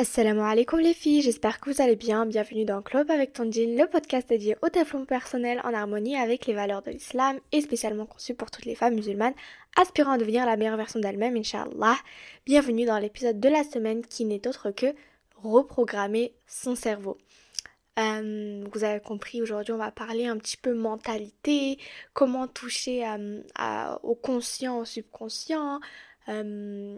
[0.00, 2.24] Assalamu alaikum les filles, j'espère que vous allez bien.
[2.24, 6.54] Bienvenue dans Club avec Tandine, le podcast dédié au développement personnel en harmonie avec les
[6.54, 9.34] valeurs de l'islam et spécialement conçu pour toutes les femmes musulmanes
[9.76, 11.96] aspirant à devenir la meilleure version d'elles-mêmes, Inch'Allah.
[12.46, 14.86] Bienvenue dans l'épisode de la semaine qui n'est autre que
[15.36, 17.18] reprogrammer son cerveau.
[17.98, 21.78] Euh, vous avez compris, aujourd'hui on va parler un petit peu mentalité,
[22.14, 25.78] comment toucher euh, au conscient, au subconscient,
[26.30, 26.96] euh,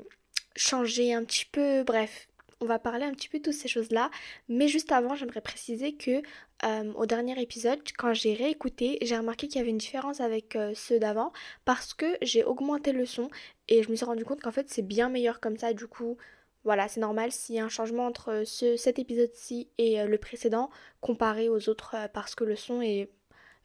[0.54, 2.28] changer un petit peu, bref,
[2.62, 4.10] on va parler un petit peu de toutes ces choses-là.
[4.48, 6.22] Mais juste avant, j'aimerais préciser que
[6.64, 10.54] euh, au dernier épisode, quand j'ai réécouté, j'ai remarqué qu'il y avait une différence avec
[10.54, 11.32] euh, ceux d'avant
[11.64, 13.28] parce que j'ai augmenté le son
[13.68, 15.72] et je me suis rendu compte qu'en fait c'est bien meilleur comme ça.
[15.72, 16.16] Du coup,
[16.62, 20.18] voilà, c'est normal s'il y a un changement entre ce, cet épisode-ci et euh, le
[20.18, 23.10] précédent comparé aux autres parce que le son est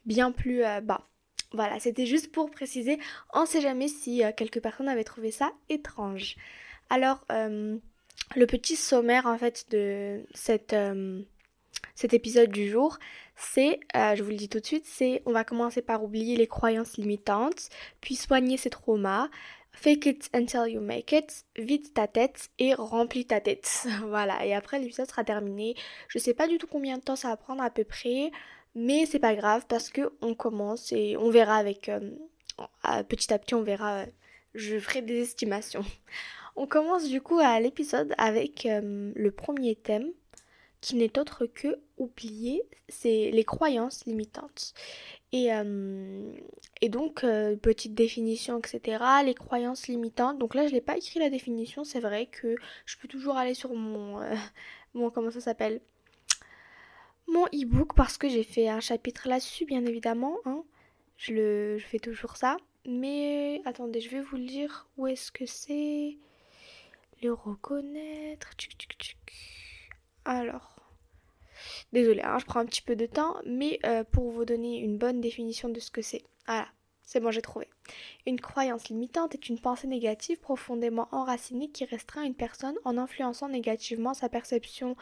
[0.05, 1.07] bien plus bas.
[1.51, 2.97] Voilà, c'était juste pour préciser.
[3.33, 6.35] On sait jamais si quelques personnes avaient trouvé ça étrange.
[6.89, 7.25] Alors,
[8.35, 10.23] le petit sommaire en fait de
[10.73, 11.21] euh,
[11.95, 12.97] cet épisode du jour,
[13.35, 16.35] c'est, euh, je vous le dis tout de suite, c'est on va commencer par oublier
[16.35, 17.69] les croyances limitantes,
[18.01, 19.29] puis soigner ses traumas,
[19.71, 23.87] fake it until you make it, vide ta tête et remplis ta tête.
[24.07, 25.75] voilà, et après l'épisode sera terminé.
[26.07, 28.31] Je sais pas du tout combien de temps ça va prendre à peu près,
[28.75, 32.11] mais c'est pas grave parce que on commence et on verra avec euh,
[33.07, 34.05] petit à petit on verra
[34.53, 35.85] je ferai des estimations.
[36.59, 40.11] On commence du coup à l'épisode avec euh, le premier thème
[40.81, 44.73] qui n'est autre que oublier, c'est les croyances limitantes.
[45.31, 46.33] Et, euh,
[46.89, 49.03] donc, euh, petite définition, etc.
[49.23, 50.39] Les croyances limitantes.
[50.39, 51.83] Donc là, je n'ai pas écrit la définition.
[51.83, 52.55] C'est vrai que
[52.87, 54.19] je peux toujours aller sur mon...
[54.95, 55.79] mon comment ça s'appelle?
[57.27, 60.37] Mon e-book parce que j'ai fait un chapitre là-dessus, bien évidemment.
[60.45, 60.63] Hein.
[61.17, 62.57] Je fais toujours ça.
[62.87, 66.17] Mais attendez, je vais vous le dire où est-ce que c'est?
[67.21, 68.49] Le reconnaître.
[70.25, 70.75] Alors,
[71.93, 74.97] désolé, hein, je prends un petit peu de temps, mais euh, pour vous donner une
[74.97, 76.23] bonne définition de ce que c'est.
[76.45, 76.67] Voilà,
[77.03, 77.69] c'est bon, j'ai trouvé.
[78.25, 83.47] Une croyance limitante est une pensée négative profondément enracinée qui restreint une personne en influençant
[83.47, 84.97] négativement sa perception,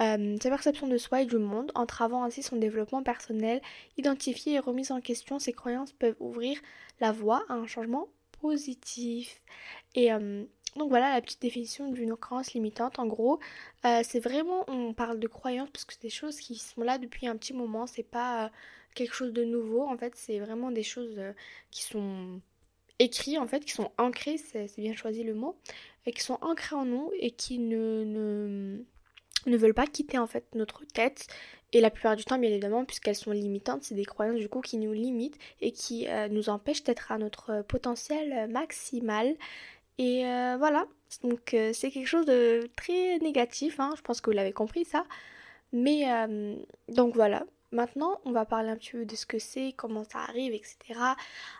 [0.00, 3.60] euh, sa perception de soi et du monde, entravant ainsi son développement personnel.
[3.96, 6.60] Identifier et remise en question, ces croyances peuvent ouvrir
[7.00, 8.08] la voie à un changement
[8.40, 9.42] positif.
[9.94, 10.44] Et euh,
[10.76, 12.98] donc voilà la petite définition d'une croyance limitante.
[12.98, 13.38] En gros,
[13.84, 16.98] euh, c'est vraiment, on parle de croyances parce que c'est des choses qui sont là
[16.98, 17.86] depuis un petit moment.
[17.86, 18.48] C'est pas euh,
[18.94, 19.82] quelque chose de nouveau.
[19.86, 21.20] En fait, c'est vraiment des choses
[21.70, 22.40] qui sont
[22.98, 25.56] écrites, en fait, qui sont ancrées, c'est bien choisi le mot,
[26.06, 28.84] et qui sont ancrées en nous et qui ne
[29.46, 31.28] veulent pas quitter en fait notre tête.
[31.72, 34.62] Et la plupart du temps, bien évidemment, puisqu'elles sont limitantes, c'est des croyances du coup
[34.62, 39.36] qui nous limitent et qui nous empêchent d'être à notre potentiel maximal.
[39.98, 40.86] Et euh, voilà,
[41.22, 43.94] donc euh, c'est quelque chose de très négatif, hein.
[43.96, 45.04] je pense que vous l'avez compris ça.
[45.72, 46.56] Mais euh,
[46.88, 50.20] donc voilà, maintenant on va parler un petit peu de ce que c'est, comment ça
[50.20, 50.78] arrive, etc.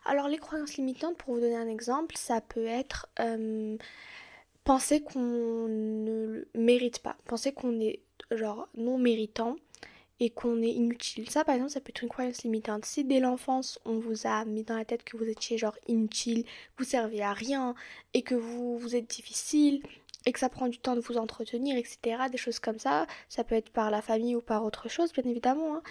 [0.07, 3.09] Alors les croyances limitantes, pour vous donner un exemple, ça peut être
[4.65, 9.57] penser qu'on ne mérite pas, penser qu'on est genre non méritant
[10.21, 11.31] et qu'on est inutile.
[11.31, 12.85] Ça, par exemple, ça peut être une croyance limitante.
[12.85, 16.45] Si dès l'enfance, on vous a mis dans la tête que vous étiez genre inutile,
[16.77, 17.75] vous servez à rien,
[18.15, 19.83] et que vous, vous êtes difficile,
[20.27, 23.45] et que ça prend du temps de vous entretenir, etc., des choses comme ça, ça
[23.45, 25.83] peut être par la famille ou par autre chose, bien évidemment, hein,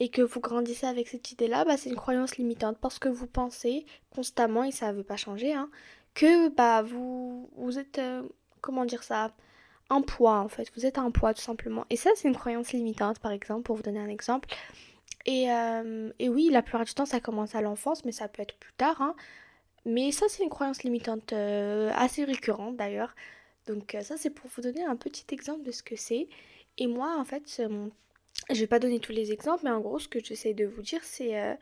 [0.00, 3.26] et que vous grandissez avec cette idée-là, bah, c'est une croyance limitante, parce que vous
[3.26, 5.70] pensez constamment, et ça ne veut pas changer, hein,
[6.14, 8.22] que bah, vous, vous êtes, euh,
[8.60, 9.32] comment dire ça,
[9.90, 10.70] un poids en fait.
[10.76, 11.84] Vous êtes un poids tout simplement.
[11.90, 14.48] Et ça, c'est une croyance limitante par exemple, pour vous donner un exemple.
[15.26, 18.42] Et, euh, et oui, la plupart du temps, ça commence à l'enfance, mais ça peut
[18.42, 19.00] être plus tard.
[19.02, 19.14] Hein.
[19.84, 23.14] Mais ça, c'est une croyance limitante euh, assez récurrente d'ailleurs.
[23.66, 26.28] Donc euh, ça, c'est pour vous donner un petit exemple de ce que c'est.
[26.78, 27.62] Et moi, en fait,
[28.50, 30.82] je vais pas donner tous les exemples, mais en gros, ce que j'essaie de vous
[30.82, 31.56] dire, c'est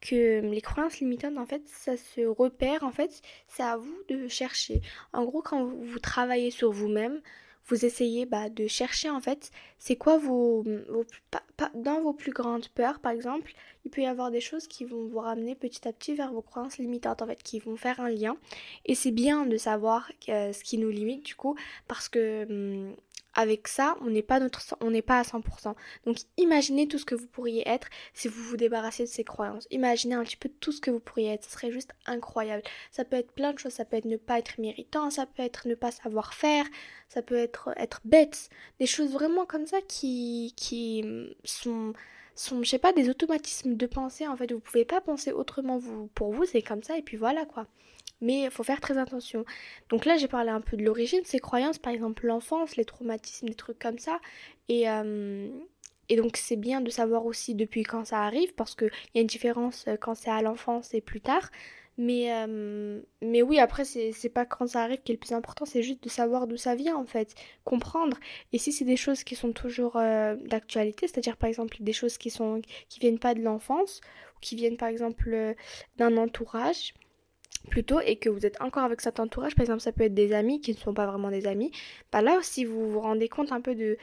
[0.00, 4.26] que les croyances limitantes, en fait, ça se repère, en fait, c'est à vous de
[4.26, 4.80] chercher.
[5.12, 7.22] En gros, quand vous travaillez sur vous-même,
[7.68, 10.64] vous essayez bah, de chercher en fait c'est quoi vos,
[11.74, 13.52] dans vos plus grandes peurs par exemple
[13.86, 16.42] il peut y avoir des choses qui vont vous ramener petit à petit vers vos
[16.42, 18.36] croyances limitantes en fait qui vont faire un lien.
[18.84, 21.54] Et c'est bien de savoir euh, ce qui nous limite du coup
[21.86, 22.96] parce que hum,
[23.36, 25.74] avec ça, on n'est pas à 100%.
[26.06, 29.68] Donc imaginez tout ce que vous pourriez être si vous vous débarrassiez de ces croyances.
[29.70, 32.62] Imaginez un petit peu tout ce que vous pourriez être, ce serait juste incroyable.
[32.90, 35.42] Ça peut être plein de choses, ça peut être ne pas être méritant, ça peut
[35.42, 36.64] être ne pas savoir faire,
[37.08, 38.48] ça peut être être bête,
[38.80, 41.04] des choses vraiment comme ça qui qui
[41.44, 41.92] sont
[42.34, 45.80] sont je sais pas des automatismes de pensée en fait, vous pouvez pas penser autrement
[46.14, 47.66] pour vous, c'est comme ça et puis voilà quoi.
[48.20, 49.44] Mais il faut faire très attention.
[49.90, 53.48] Donc là, j'ai parlé un peu de l'origine ces croyances, par exemple l'enfance, les traumatismes,
[53.48, 54.20] des trucs comme ça.
[54.68, 55.48] Et, euh,
[56.08, 59.20] et donc c'est bien de savoir aussi depuis quand ça arrive, parce qu'il y a
[59.20, 61.50] une différence euh, quand c'est à l'enfance et plus tard.
[61.98, 65.64] Mais, euh, mais oui, après, c'est pas quand ça arrive qui est le plus important,
[65.64, 67.34] c'est juste de savoir d'où ça vient, en fait,
[67.64, 68.18] comprendre.
[68.52, 72.28] Et si c'est des choses qui sont toujours d'actualité, c'est-à-dire par exemple des choses qui
[72.28, 72.60] sont
[72.90, 74.02] qui viennent pas de l'enfance,
[74.36, 75.54] ou qui viennent par exemple
[75.96, 76.92] d'un entourage,
[77.58, 80.32] plutôt et que vous êtes encore avec cet entourage, par exemple ça peut être des
[80.32, 81.70] amis qui ne sont pas vraiment des amis,
[82.12, 83.98] bah là si vous vous rendez compte un peu de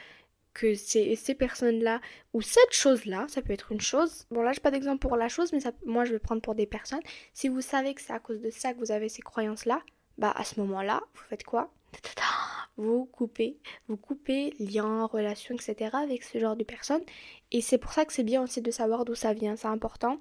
[0.52, 2.00] que ces, ces personnes-là
[2.32, 5.28] ou cette chose-là, ça peut être une chose, bon là j'ai pas d'exemple pour la
[5.28, 7.02] chose mais ça, moi je vais prendre pour des personnes,
[7.32, 9.80] si vous savez que c'est à cause de ça que vous avez ces croyances-là,
[10.18, 11.72] bah à ce moment-là, vous faites quoi?
[12.76, 13.56] Vous coupez,
[13.86, 15.90] vous coupez lien, relation, etc.
[15.92, 17.04] avec ce genre de personnes.
[17.52, 20.18] Et c'est pour ça que c'est bien aussi de savoir d'où ça vient, c'est important.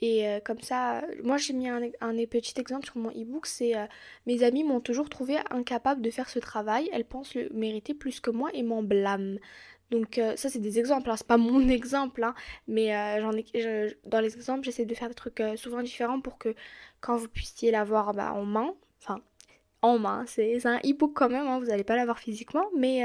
[0.00, 1.80] Et euh, comme ça, moi j'ai mis un,
[2.30, 3.86] petit exemple sur mon e-book, c'est euh,
[4.26, 8.20] mes amis m'ont toujours trouvé incapable de faire ce travail, elles pensent le mériter plus
[8.20, 9.38] que moi et m'en blâment.
[9.90, 11.16] Donc euh, ça c'est des exemples, hein.
[11.16, 12.34] c'est pas mon exemple, hein,
[12.68, 12.90] mais
[13.20, 16.54] j'en ai, dans les exemples j'essaie de faire des trucs souvent différents pour que
[17.00, 19.20] quand vous puissiez l'avoir bah, en main, enfin
[19.82, 23.02] en main, c'est un e-book quand même, hein, vous n'allez pas l'avoir physiquement, mais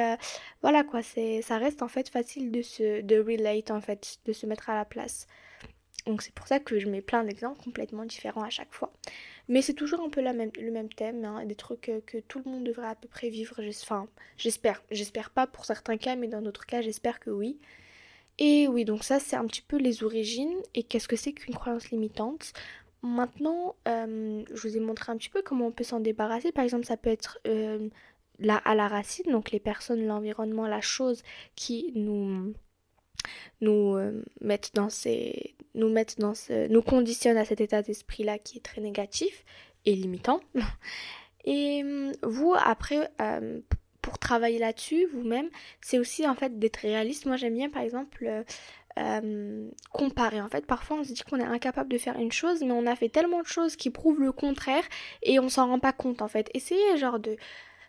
[0.61, 4.45] voilà quoi, ça reste en fait facile de se de relate en fait, de se
[4.45, 5.27] mettre à la place.
[6.05, 8.91] Donc c'est pour ça que je mets plein d'exemples complètement différents à chaque fois.
[9.47, 12.63] Mais c'est toujours un peu le même thème, hein, des trucs que, tout le monde
[12.63, 13.55] devrait à peu près vivre.
[13.59, 14.07] Enfin,
[14.37, 14.83] j'espère.
[14.91, 17.57] J'espère pas pour certains cas, mais dans d'autres cas, j'espère que oui.
[18.39, 21.53] Et oui, donc ça, c'est un petit peu les origines et qu'est-ce que c'est qu'une
[21.53, 22.53] croyance limitante?
[23.03, 26.51] Maintenant, euh, je vous ai montré un petit peu comment on peut s'en débarrasser.
[26.51, 27.89] Par exemple, ça peut être euh,
[28.49, 31.23] à la racine, donc les personnes, l'environnement, la chose
[31.55, 32.53] qui nous
[33.61, 38.37] nous euh, mettent dans ces nous dans ce nous conditionnent à cet état d'esprit là
[38.37, 39.43] qui est très négatif
[39.85, 40.39] et limitant.
[41.45, 43.59] Et euh, vous après euh,
[44.01, 45.49] pour travailler là-dessus vous-même
[45.81, 47.25] c'est aussi en fait d'être réaliste.
[47.25, 48.43] Moi j'aime bien par exemple
[49.91, 50.39] comparer.
[50.39, 52.85] En fait parfois on se dit qu'on est incapable de faire une chose mais on
[52.85, 54.83] a fait tellement de choses qui prouvent le contraire
[55.23, 56.49] et on s'en rend pas compte en fait.
[56.53, 57.35] Essayez genre de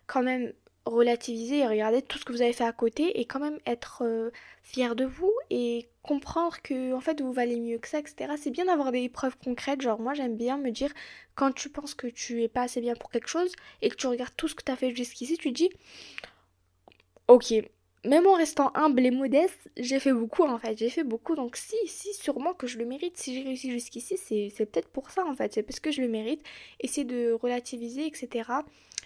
[0.07, 0.53] quand même
[0.87, 4.03] relativiser et regarder tout ce que vous avez fait à côté et quand même être
[4.05, 4.31] euh,
[4.63, 8.33] fier de vous et comprendre que en fait vous valez mieux que ça, etc.
[8.37, 10.93] C'est bien d'avoir des preuves concrètes, genre moi j'aime bien me dire
[11.35, 14.07] quand tu penses que tu es pas assez bien pour quelque chose et que tu
[14.07, 15.71] regardes tout ce que tu as fait jusqu'ici, tu dis
[17.29, 17.55] ok,
[18.05, 21.35] même en restant humble et modeste, j'ai fait beaucoup en fait, j'ai fait beaucoup.
[21.35, 25.11] Donc si, si, sûrement que je le mérite, si j'ai réussi jusqu'ici, c'est peut-être pour
[25.11, 26.43] ça en fait, c'est parce que je le mérite,
[26.81, 28.43] essayer de relativiser, etc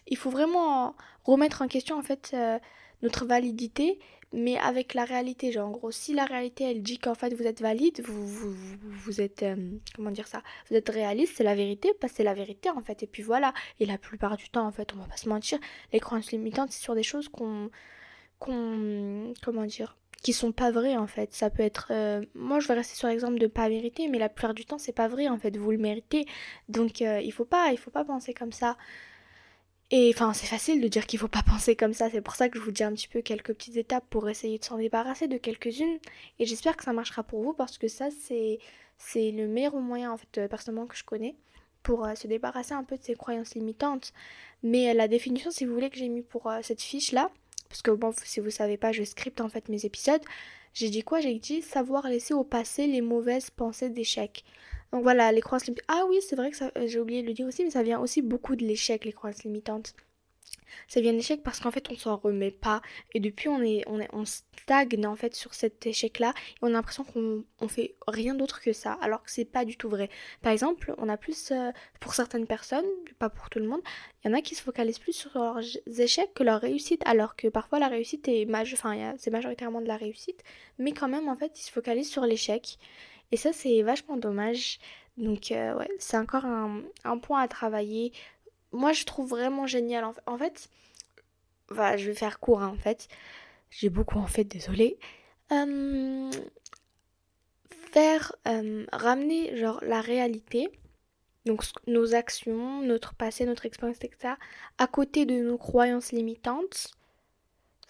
[0.08, 0.94] il faut vraiment
[1.32, 2.58] remettre en question en fait euh,
[3.02, 3.98] notre validité
[4.32, 5.52] mais avec la réalité.
[5.52, 8.54] Genre en gros si la réalité elle dit qu'en fait vous êtes valide vous vous,
[8.82, 9.56] vous êtes euh,
[9.94, 13.02] comment dire ça vous êtes réaliste c'est la vérité parce c'est la vérité en fait.
[13.02, 13.54] Et puis voilà.
[13.80, 15.58] Et la plupart du temps en fait on va pas se mentir
[15.92, 17.70] les croyances limitantes c'est sur des choses qu'on
[18.38, 21.32] qu'on comment dire qui sont pas vraies en fait.
[21.32, 24.28] Ça peut être euh, moi je vais rester sur l'exemple de pas vérité mais la
[24.28, 25.56] plupart du temps c'est pas vrai en fait.
[25.56, 26.26] Vous le méritez.
[26.68, 28.76] Donc il faut pas il faut pas penser comme ça
[29.90, 32.10] et enfin, c'est facile de dire qu'il faut pas penser comme ça.
[32.10, 34.58] C'est pour ça que je vous dis un petit peu quelques petites étapes pour essayer
[34.58, 35.98] de s'en débarrasser de quelques-unes.
[36.38, 38.60] Et j'espère que ça marchera pour vous parce que ça, c'est
[39.32, 41.36] le meilleur moyen en fait euh, personnellement que je connais
[41.82, 44.12] pour euh, se débarrasser un peu de ces croyances limitantes.
[44.62, 47.30] Mais euh, la définition, si vous voulez, que j'ai mis pour cette fiche là,
[47.68, 50.22] parce que bon, si vous savez pas, je scripte en fait mes épisodes.
[50.74, 51.20] J'ai dit quoi?
[51.20, 54.44] J'ai dit savoir laisser au passé les mauvaises pensées d'échec.
[54.92, 55.84] Donc voilà, les croyances limitantes.
[55.88, 58.00] Ah oui, c'est vrai que euh, j'ai oublié de le dire aussi, mais ça vient
[58.00, 59.94] aussi beaucoup de l'échec, les croyances limitantes.
[60.86, 62.80] Ça vient de l'échec parce qu'en fait on s'en remet pas
[63.12, 66.58] et depuis on est on est on stagne en fait sur cet échec là et
[66.62, 69.76] on a l'impression qu'on on fait rien d'autre que ça alors que c'est pas du
[69.76, 70.08] tout vrai.
[70.42, 72.86] Par exemple, on a plus euh, pour certaines personnes,
[73.18, 73.80] pas pour tout le monde,
[74.24, 75.60] il y en a qui se focalisent plus sur leurs
[76.00, 79.96] échecs que leur réussite alors que parfois la réussite est enfin c'est majoritairement de la
[79.96, 80.42] réussite,
[80.78, 82.78] mais quand même en fait ils se focalisent sur l'échec
[83.32, 84.78] et ça, c'est vachement dommage.
[85.16, 88.12] Donc, euh, ouais, c'est encore un, point à travailler.
[88.72, 90.04] Moi, je trouve vraiment génial.
[90.26, 90.68] En, fait,
[91.68, 93.08] voilà, je vais faire court, hein, en fait.
[93.70, 94.98] J'ai beaucoup, en fait, désolé.
[95.52, 96.30] Euh,
[97.92, 100.70] faire euh, ramener, genre, la réalité.
[101.44, 104.34] Donc, nos actions, notre passé, notre expérience, etc.
[104.78, 106.97] à côté de nos croyances limitantes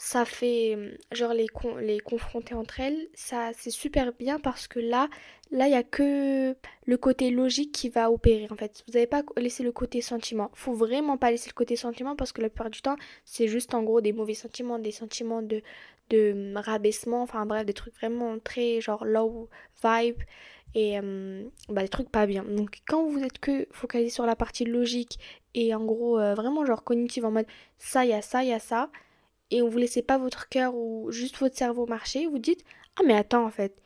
[0.00, 1.46] ça fait euh, genre les,
[1.80, 5.08] les confronter entre elles, ça c'est super bien parce que là,
[5.50, 6.54] là il y a que
[6.86, 8.84] le côté logique qui va opérer en fait.
[8.86, 10.50] Vous n'avez pas laissé le côté sentiment.
[10.54, 13.74] Faut vraiment pas laisser le côté sentiment parce que la plupart du temps, c'est juste
[13.74, 15.62] en gros des mauvais sentiments, des sentiments de
[16.10, 19.48] de rabaissement, enfin bref, des trucs vraiment très genre low
[19.84, 20.22] vibe
[20.74, 22.44] et euh, bah, des trucs pas bien.
[22.44, 25.18] Donc quand vous êtes que focalisé sur la partie logique
[25.54, 27.46] et en gros euh, vraiment genre cognitive en mode
[27.78, 28.90] ça, il y a ça, il y a ça,
[29.50, 32.64] et vous laissez pas votre cœur ou juste votre cerveau marcher, vous dites
[32.96, 33.80] ah mais attends en fait,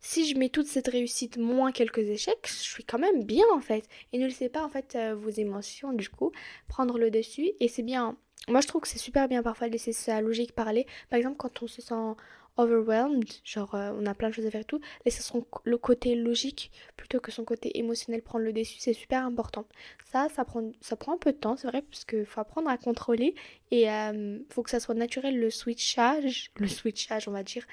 [0.00, 3.60] si je mets toute cette réussite moins quelques échecs, je suis quand même bien en
[3.60, 3.88] fait.
[4.12, 6.32] Et ne laissez pas en fait euh, vos émotions du coup
[6.68, 8.16] prendre le dessus et c'est bien.
[8.48, 10.86] Moi je trouve que c'est super bien parfois de laisser sa logique parler.
[11.10, 12.14] Par exemple quand on se sent
[12.56, 15.78] overwhelmed, genre euh, on a plein de choses à faire et tout, laisser son, le
[15.78, 19.66] côté logique plutôt que son côté émotionnel prendre le dessus, c'est super important.
[20.10, 23.34] Ça, ça prend, un peu de temps, c'est vrai, parce qu'il faut apprendre à contrôler
[23.70, 27.66] et euh, faut que ça soit naturel le switchage, le switchage on va dire,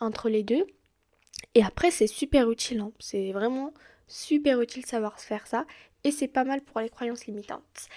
[0.00, 0.66] entre les deux.
[1.54, 2.92] Et après, c'est super utile, hein.
[2.98, 3.72] c'est vraiment
[4.06, 5.66] super utile de savoir faire ça
[6.04, 7.88] et c'est pas mal pour les croyances limitantes.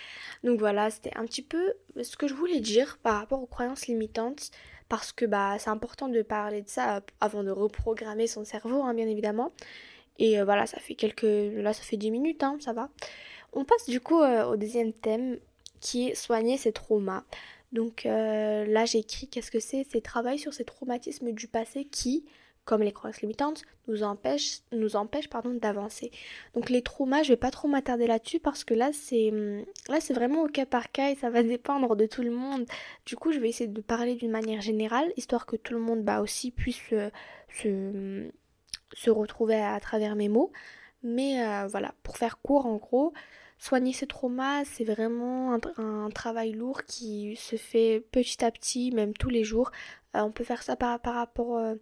[0.43, 3.87] Donc voilà, c'était un petit peu ce que je voulais dire par rapport aux croyances
[3.87, 4.51] limitantes
[4.93, 8.93] parce que bah c'est important de parler de ça avant de reprogrammer son cerveau hein,
[8.93, 9.51] bien évidemment.
[10.19, 12.89] Et euh, voilà, ça fait quelques là ça fait 10 minutes hein, ça va.
[13.53, 15.39] On passe du coup euh, au deuxième thème
[15.79, 17.23] qui est soigner ses traumas.
[17.71, 21.85] Donc euh, là j'ai écrit qu'est-ce que c'est C'est travailler sur ces traumatismes du passé
[21.85, 22.23] qui
[22.65, 26.11] comme les croyances limitantes, nous empêchent, nous empêchent pardon, d'avancer.
[26.55, 29.31] Donc les traumas, je vais pas trop m'attarder là-dessus parce que là c'est
[29.89, 32.65] là c'est vraiment au cas par cas et ça va dépendre de tout le monde.
[33.05, 36.03] Du coup, je vais essayer de parler d'une manière générale, histoire que tout le monde
[36.03, 38.29] bah, aussi puisse se,
[38.93, 40.51] se, retrouver à, travers mes mots.
[41.03, 43.13] Mais euh, voilà, pour faire court en gros,
[43.57, 49.13] soigner ces traumas, c'est vraiment un, travail lourd qui se fait petit à petit, même
[49.13, 49.71] tous les jours.
[50.15, 51.75] Euh, on peut faire ça par, par rapport euh,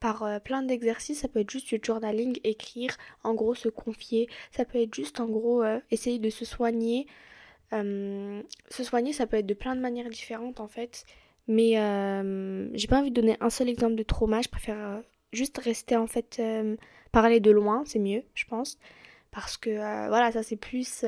[0.00, 1.20] par euh, plein d'exercices.
[1.20, 4.28] Ça peut être juste du journaling, écrire, en gros se confier.
[4.50, 7.06] Ça peut être juste en gros euh, essayer de se soigner.
[7.72, 11.04] Euh, se soigner, ça peut être de plein de manières différentes en fait.
[11.48, 11.72] Mais
[12.74, 14.42] j'ai pas envie de donner un seul exemple de trauma.
[14.42, 16.42] Je préfère juste rester en fait
[17.12, 18.78] parler de loin, c'est mieux, je pense.
[19.30, 19.70] Parce que
[20.08, 21.04] voilà, ça c'est plus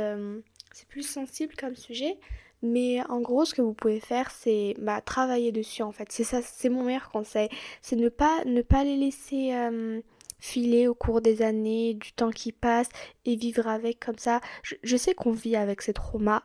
[0.72, 2.18] c'est plus sensible comme sujet.
[2.62, 6.10] Mais en gros, ce que vous pouvez faire, c'est bah, travailler dessus en fait.
[6.10, 7.48] C'est ça, c'est mon meilleur conseil.
[7.82, 10.00] C'est ne pas, ne pas les laisser euh,
[10.38, 12.88] filer au cours des années, du temps qui passe
[13.24, 14.40] et vivre avec comme ça.
[14.62, 16.42] Je, sais qu'on vit avec ces traumas,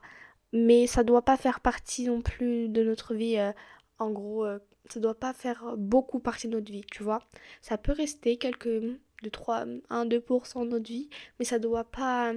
[0.51, 3.37] mais ça doit pas faire partie non plus de notre vie.
[3.37, 3.51] Euh,
[3.97, 7.23] en gros, euh, ça doit pas faire beaucoup partie de notre vie, tu vois.
[7.61, 12.33] Ça peut rester quelques de 3, 1-2% de notre vie, mais ça doit pas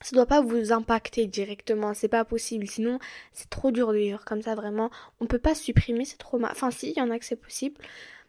[0.00, 2.98] ça doit pas vous impacter directement, c'est pas possible, sinon
[3.32, 4.90] c'est trop dur de vivre comme ça vraiment.
[5.20, 6.50] On peut pas supprimer ces traumas.
[6.50, 7.80] Enfin si, il y en a que c'est possible.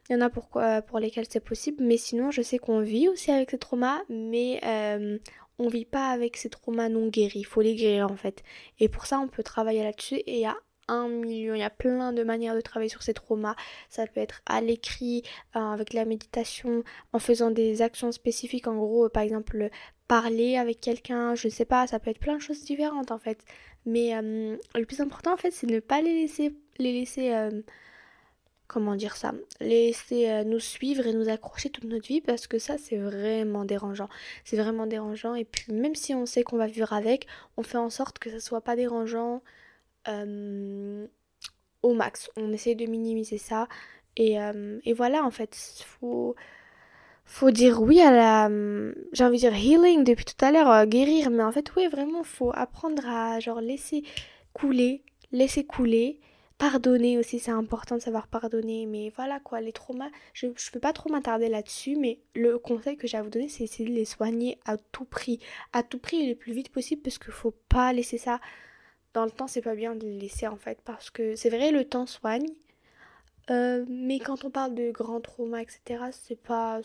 [0.09, 0.49] Il y en a pour,
[0.87, 4.59] pour lesquels c'est possible, mais sinon je sais qu'on vit aussi avec ces traumas, mais
[4.65, 5.17] euh,
[5.57, 7.39] on vit pas avec ces traumas non guéris.
[7.39, 8.43] Il faut les guérir en fait.
[8.79, 11.63] Et pour ça on peut travailler là-dessus et il y a un million, il y
[11.63, 13.55] a plein de manières de travailler sur ces traumas.
[13.89, 15.23] Ça peut être à l'écrit,
[15.55, 19.69] euh, avec la méditation, en faisant des actions spécifiques, en gros, par exemple,
[20.21, 23.43] parler avec quelqu'un, je sais pas, ça peut être plein de choses différentes en fait.
[23.85, 27.61] Mais euh, le plus important en fait, c'est ne pas les laisser, les laisser, euh,
[28.67, 32.59] comment dire ça, les laisser nous suivre et nous accrocher toute notre vie parce que
[32.59, 34.09] ça c'est vraiment dérangeant.
[34.45, 37.25] C'est vraiment dérangeant et puis même si on sait qu'on va vivre avec,
[37.57, 39.41] on fait en sorte que ça soit pas dérangeant
[40.07, 41.07] euh,
[41.81, 42.29] au max.
[42.37, 43.67] On essaie de minimiser ça.
[44.15, 45.55] Et, euh, et voilà, en fait,
[45.85, 46.35] faut,
[47.25, 48.49] faut dire oui à la.
[49.13, 51.29] J'ai envie de dire healing depuis tout à l'heure, euh, guérir.
[51.29, 54.03] Mais en fait, oui, vraiment, faut apprendre à genre laisser
[54.53, 56.19] couler, laisser couler.
[56.59, 58.85] Pardonner aussi, c'est important de savoir pardonner.
[58.85, 61.95] Mais voilà quoi, les traumas, je ne peux pas trop m'attarder là-dessus.
[61.95, 65.05] Mais le conseil que j'ai à vous donner, c'est essayer de les soigner à tout
[65.05, 65.39] prix.
[65.73, 68.39] À tout prix et le plus vite possible parce qu'il faut pas laisser ça
[69.13, 71.71] dans le temps, c'est pas bien de les laisser en fait, parce que c'est vrai,
[71.71, 72.47] le temps soigne,
[73.49, 76.79] euh, mais quand on parle de grands traumas, etc., c'est pas,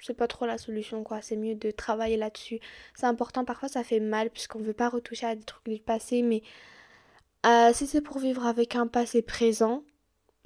[0.00, 1.20] c'est pas trop la solution, quoi.
[1.22, 2.60] C'est mieux de travailler là-dessus.
[2.94, 6.22] C'est important, parfois ça fait mal, puisqu'on veut pas retoucher à des trucs du passé,
[6.22, 6.42] mais
[7.46, 9.82] euh, si c'est pour vivre avec un passé présent,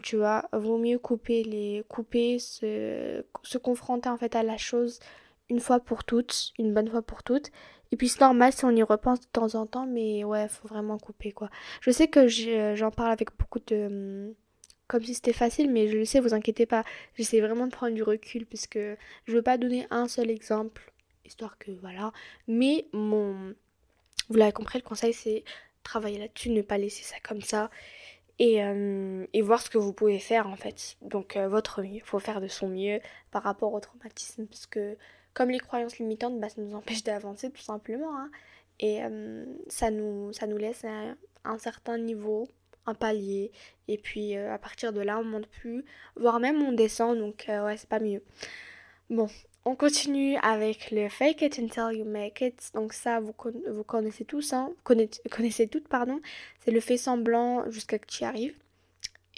[0.03, 5.01] tu vois, vaut mieux couper les, couper, se, se confronter en fait à la chose
[5.51, 7.51] une fois pour toutes, une bonne fois pour toutes,
[7.93, 10.69] et puis c'est normal si on y repense de temps en temps, mais ouais, faut
[10.69, 11.51] vraiment couper quoi.
[11.81, 14.35] Je sais que j'en parle avec beaucoup de...
[14.91, 16.83] Comme si c'était facile, mais je le sais, vous inquiétez pas.
[17.17, 20.93] J'essaie vraiment de prendre du recul puisque je veux pas donner un seul exemple,
[21.25, 22.13] histoire que voilà.
[22.49, 23.55] Mais mon...
[24.29, 25.45] Vous l'avez compris, le conseil c'est
[25.85, 27.71] travailler là-dessus, ne pas laisser ça comme ça.
[28.41, 30.97] Et, et, voir ce que vous pouvez faire en fait.
[31.03, 32.99] Donc euh, votre mieux, faut faire de son mieux
[33.31, 34.97] par rapport au traumatisme parce que
[35.35, 38.19] comme les croyances limitantes, bah, ça nous empêche d'avancer tout simplement.
[38.19, 38.31] Hein.
[38.81, 42.49] Et euh, ça, nous, ça nous laisse un, un, certain niveau,
[42.87, 43.53] un palier.
[43.89, 45.85] Et puis euh, à partir de là, on monte plus,
[46.17, 47.19] voire même on descend.
[47.19, 48.23] Donc euh, ouais, c'est pas mieux.
[49.11, 49.29] Bon,
[49.65, 52.71] On continue avec le fake it until you make it.
[52.75, 53.33] Donc ça, vous,
[53.85, 56.21] connaissez tous, hein, connaissez, connaissez toutes, pardon.
[56.65, 58.57] C'est le fait semblant jusqu'à que tu y arrives.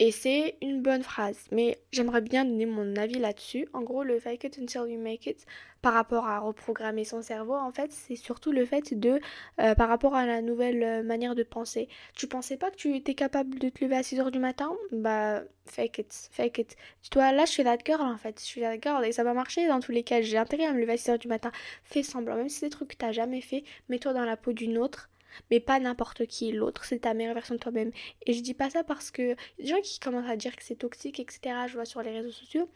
[0.04, 3.68] Et c'est une bonne phrase, mais j'aimerais bien donner mon avis là-dessus.
[3.72, 5.46] En gros, le fake it until you make it,
[5.80, 9.20] par rapport à reprogrammer son cerveau, en fait, c'est surtout le fait de,
[9.60, 11.88] euh, par rapport à la nouvelle euh, manière de penser.
[12.16, 14.72] Tu pensais pas que tu étais capable de te lever à 6h du matin?
[14.90, 16.76] Bah, fake it, fake it.
[17.12, 18.40] Toi, là, je suis that girl, en fait.
[18.40, 20.20] Je suis that girl et ça va marcher dans tous les cas.
[20.20, 21.52] J'ai intérêt à me lever à 6h du matin.
[21.84, 24.52] Fais semblant, même si c'est des trucs que t'as jamais fait, mets-toi dans la peau
[24.52, 25.10] d'une autre
[25.50, 26.52] mais pas n'importe qui.
[26.52, 27.90] L'autre, c'est ta meilleure version de toi-même.
[28.26, 30.76] Et je dis pas ça parce que des gens qui commencent à dire que c'est
[30.76, 31.54] toxique, etc.
[31.66, 32.68] Je vois sur les réseaux sociaux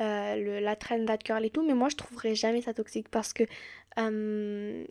[0.00, 3.44] euh, la trend that et tout, mais moi je trouverais jamais ça toxique parce que
[3.98, 4.84] euh,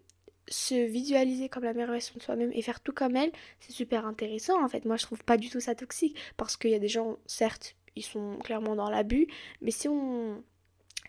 [0.48, 4.06] se visualiser comme la meilleure version de soi-même et faire tout comme elle, c'est super
[4.06, 4.86] intéressant en fait.
[4.86, 7.76] Moi je trouve pas du tout ça toxique parce qu'il y a des gens, certes,
[7.96, 9.28] ils sont clairement dans l'abus,
[9.62, 10.44] mais si on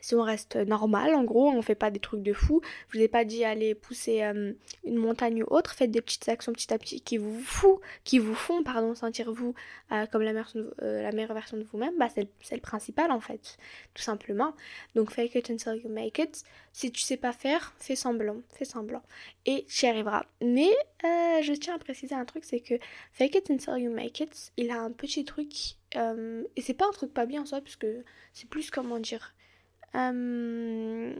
[0.02, 2.60] si on reste normal, en gros, on fait pas des trucs de fou.
[2.88, 4.52] Je vous ai pas dit aller pousser euh,
[4.84, 5.74] une montagne ou autre.
[5.74, 9.32] Faites des petites actions petit à petit qui vous font, qui vous font, pardon, sentir
[9.32, 9.54] vous
[9.92, 11.96] euh, comme la meilleure, euh, la meilleure version de vous-même.
[11.98, 13.56] Bah, c'est le, principal en fait,
[13.94, 14.54] tout simplement.
[14.96, 16.42] Donc fake it until you make it.
[16.72, 19.02] Si tu sais pas faire, fais semblant, fais semblant,
[19.46, 20.24] et tu y arriveras.
[20.40, 20.70] Mais
[21.04, 22.74] je tiens à préciser un truc, c'est que
[23.12, 25.76] fake it until you make it, il a un petit truc.
[25.94, 27.86] et c'est pas un truc pas bien en soi, puisque
[28.32, 29.34] c'est plus comment dire
[29.94, 31.14] euh,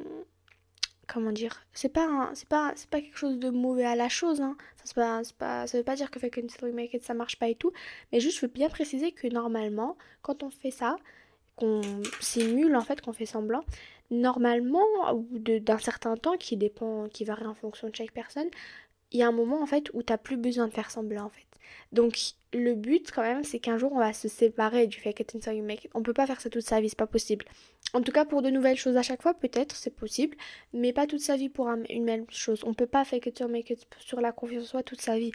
[1.09, 1.62] comment dire?
[1.73, 4.57] C'est pas c'est pas c'est pas quelque chose de mauvais à la chose hein.
[4.95, 7.49] pas, pas, ça veut pas dire que fake until you make it ça marche pas
[7.49, 7.73] et tout
[8.11, 10.97] mais juste je veux bien préciser que normalement quand on fait ça
[11.57, 11.83] qu'on
[12.21, 13.62] simule en fait qu'on fait semblant
[14.11, 18.49] normalement au bout d'un certain temps qui dépend qui varie en fonction de chaque personne
[19.11, 21.31] il y a un moment en fait où t'as plus besoin de faire semblant en
[21.31, 21.47] fait
[21.93, 22.17] donc
[22.55, 25.55] le but quand même c'est qu'un jour on va se séparer du fake it until
[25.55, 25.91] you make it.
[25.95, 27.45] On peut pas faire ça toute sa vie, c'est pas possible.
[27.94, 30.37] En tout cas pour de nouvelles choses à chaque fois peut-être c'est possible,
[30.72, 32.62] mais pas toute sa vie pour une même chose.
[32.64, 35.18] On peut pas it until you make it sur la confiance en soi toute sa
[35.18, 35.32] vie.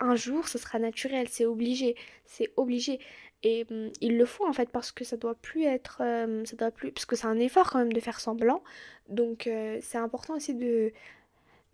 [0.00, 2.98] Un jour ce sera naturel, c'est obligé, c'est obligé.
[3.42, 6.56] Et hum, il le faut en fait parce que ça doit plus être, euh, ça
[6.56, 8.62] doit plus, parce que c'est un effort quand même de faire semblant.
[9.08, 10.92] Donc euh, c'est important aussi de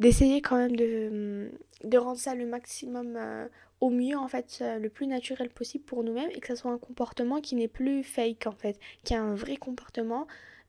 [0.00, 3.46] d'essayer quand même de, hum, de rendre ça le maximum euh,
[3.80, 6.70] au mieux en fait euh, le plus naturel possible pour nous-mêmes et que ça soit
[6.70, 10.26] un comportement qui n'est plus fake en fait, qui a un vrai comportement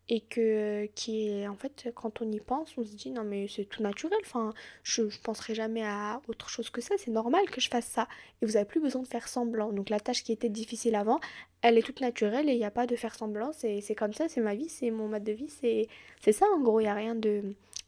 [0.09, 3.47] et que qui est en fait quand on y pense on se dit non mais
[3.47, 4.19] c'est tout naturel.
[4.23, 6.95] Enfin je, je penserai jamais à autre chose que ça.
[6.97, 8.07] C'est normal que je fasse ça.
[8.41, 9.73] Et vous avez plus besoin de faire semblant.
[9.73, 11.19] Donc la tâche qui était difficile avant
[11.61, 13.51] elle est toute naturelle et il n'y a pas de faire semblant.
[13.53, 14.29] C'est comme ça.
[14.29, 14.69] C'est ma vie.
[14.69, 15.49] C'est mon mode de vie.
[15.49, 16.79] C'est ça en gros.
[16.79, 17.43] Il n'y a rien de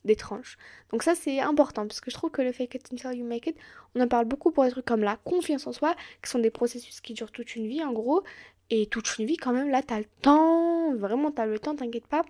[0.05, 0.57] d'étrange.
[0.91, 3.47] Donc ça c'est important parce que je trouve que le fake it until you make
[3.47, 3.57] it,
[3.95, 6.51] on en parle beaucoup pour des trucs comme la confiance en soi, qui sont des
[6.51, 8.23] processus qui durent toute une vie en gros,
[8.69, 12.07] et toute une vie quand même là t'as le temps, vraiment t'as le temps, t'inquiète
[12.07, 12.23] pas,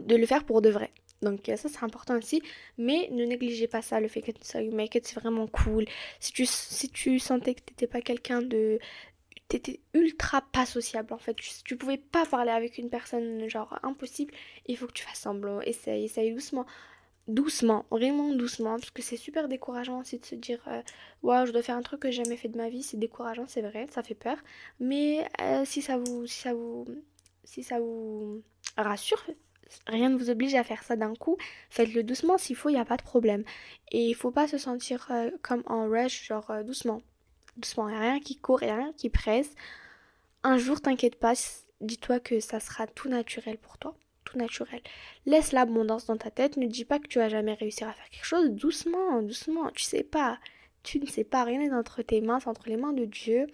[0.00, 0.90] de le faire pour de vrai.
[1.22, 2.42] Donc ça c'est important aussi,
[2.78, 5.84] mais ne négligez pas ça, le fake it until you make it, c'est vraiment cool.
[6.18, 8.78] Si tu, si tu sentais que t'étais pas quelqu'un de
[9.50, 11.34] t'étais ultra pas sociable en fait.
[11.34, 14.32] Tu, tu, pouvais pas parler avec une personne genre impossible.
[14.66, 15.60] Il faut que tu fasses semblant.
[15.60, 16.66] Essaye, essaye doucement.
[17.28, 18.76] Doucement, vraiment doucement.
[18.76, 20.82] Parce que c'est super décourageant aussi de se dire euh,
[21.22, 22.82] Waouh, je dois faire un truc que j'ai jamais fait de ma vie.
[22.82, 24.36] C'est décourageant, c'est vrai, ça fait peur.
[24.78, 26.26] Mais euh, si ça vous.
[26.26, 26.86] Si ça vous.
[27.44, 28.42] Si ça vous
[28.76, 29.24] rassure,
[29.88, 31.36] rien ne vous oblige à faire ça d'un coup.
[31.70, 33.42] Faites-le doucement s'il faut, il n'y a pas de problème.
[33.90, 37.02] Et il faut pas se sentir euh, comme en rush, genre doucement
[37.56, 39.54] doucement, il n'y a rien qui court, il n'y a rien qui presse.
[40.42, 41.34] Un jour, t'inquiète pas,
[41.80, 43.94] dis-toi que ça sera tout naturel pour toi.
[44.24, 44.80] Tout naturel.
[45.26, 48.08] Laisse l'abondance dans ta tête, ne dis pas que tu vas jamais réussir à faire
[48.10, 48.50] quelque chose.
[48.50, 50.38] Doucement, doucement, tu sais pas.
[50.82, 53.46] Tu ne sais pas, rien n'est entre tes mains, c'est entre les mains de Dieu.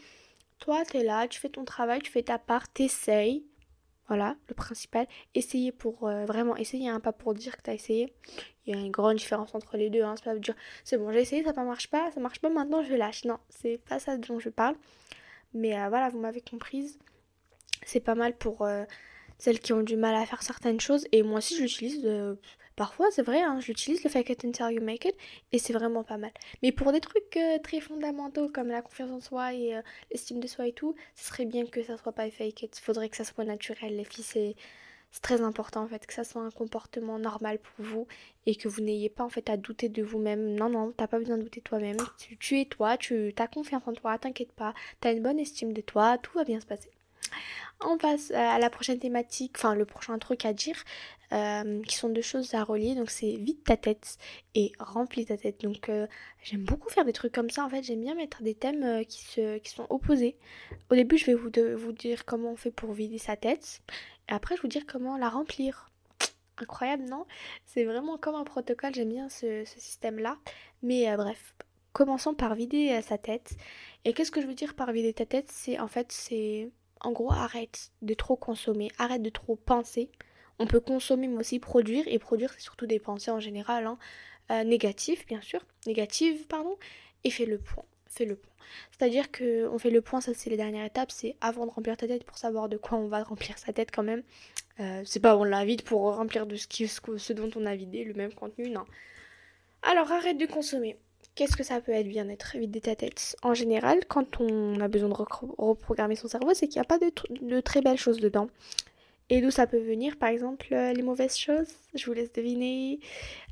[0.58, 3.44] Toi, tu es là, tu fais ton travail, tu fais ta part, t'essayes.
[4.08, 5.06] Voilà, le principal.
[5.34, 8.12] Essayer pour euh, vraiment essayer, hein, pas pour dire que tu as essayé.
[8.64, 10.02] Il y a une grande différence entre les deux.
[10.02, 10.14] Hein.
[10.16, 12.82] C'est pas dire c'est bon, j'ai essayé, ça ne marche pas, ça marche pas, maintenant
[12.82, 13.24] je lâche.
[13.24, 14.76] Non, c'est pas ça dont je parle.
[15.54, 16.98] Mais euh, voilà, vous m'avez comprise.
[17.84, 18.84] C'est pas mal pour euh,
[19.38, 21.06] celles qui ont du mal à faire certaines choses.
[21.12, 22.08] Et moi aussi, je l'utilise.
[22.76, 25.16] Parfois, c'est vrai, hein, j'utilise le fake it until you make it
[25.52, 26.30] et c'est vraiment pas mal.
[26.62, 30.40] Mais pour des trucs euh, très fondamentaux comme la confiance en soi et euh, l'estime
[30.40, 32.78] de soi et tout, ce serait bien que ça soit pas fake it.
[32.78, 33.96] Faudrait que ça soit naturel.
[33.96, 34.56] Les filles, c'est
[35.22, 38.06] très important en fait que ça soit un comportement normal pour vous
[38.44, 40.54] et que vous n'ayez pas en fait à douter de vous-même.
[40.54, 41.96] Non, non, t'as pas besoin de douter de toi-même.
[42.18, 45.72] Tu, tu, es toi, tu as confiance en toi, t'inquiète pas, t'as une bonne estime
[45.72, 46.90] de toi, tout va bien se passer.
[47.84, 50.76] On passe euh, à la prochaine thématique, enfin le prochain truc à dire,
[51.32, 52.94] euh, qui sont deux choses à relier.
[52.94, 54.16] Donc c'est vide ta tête
[54.54, 55.60] et remplis ta tête.
[55.60, 56.06] Donc euh,
[56.42, 57.64] j'aime beaucoup faire des trucs comme ça.
[57.64, 60.38] En fait, j'aime bien mettre des thèmes qui, se, qui sont opposés.
[60.90, 61.50] Au début, je vais vous,
[61.92, 63.82] dire comment on fait pour vider sa tête.
[64.28, 65.90] Et après, je vous dire comment la remplir.
[66.58, 67.26] incroyable, non?
[67.66, 70.38] C'est vraiment comme un protocole, j'aime bien ce, système-là.
[70.82, 71.54] Mais bref,
[71.92, 73.56] commençons par vider sa tête.
[74.06, 75.50] Et qu'est-ce que je veux dire par vider ta tête?
[75.50, 80.10] C'est en fait, c'est en gros, arrête de trop consommer, arrête de trop penser.
[80.58, 83.98] On peut consommer mais aussi produire, et produire c'est surtout des pensées en général, hein.
[84.50, 86.76] euh, négatives bien sûr, négatives pardon,
[87.24, 88.52] et fais le point, fais le point.
[88.90, 91.96] C'est-à-dire que on fait le point, ça c'est les dernières étapes, c'est avant de remplir
[91.96, 94.22] ta tête pour savoir de quoi on va remplir sa tête quand même.
[94.80, 98.04] Euh, c'est pas on la pour remplir de ce, qui, ce dont on a vidé
[98.04, 98.84] le même contenu, non.
[99.82, 100.96] Alors arrête de consommer.
[101.36, 105.10] Qu'est-ce que ça peut être bien-être vider ta tête En général, quand on a besoin
[105.10, 108.48] de reprogrammer son cerveau, c'est qu'il n'y a pas de, très belles choses dedans.
[109.28, 113.00] Et d'où ça peut venir, par exemple, euh, les mauvaises choses, je vous laisse deviner,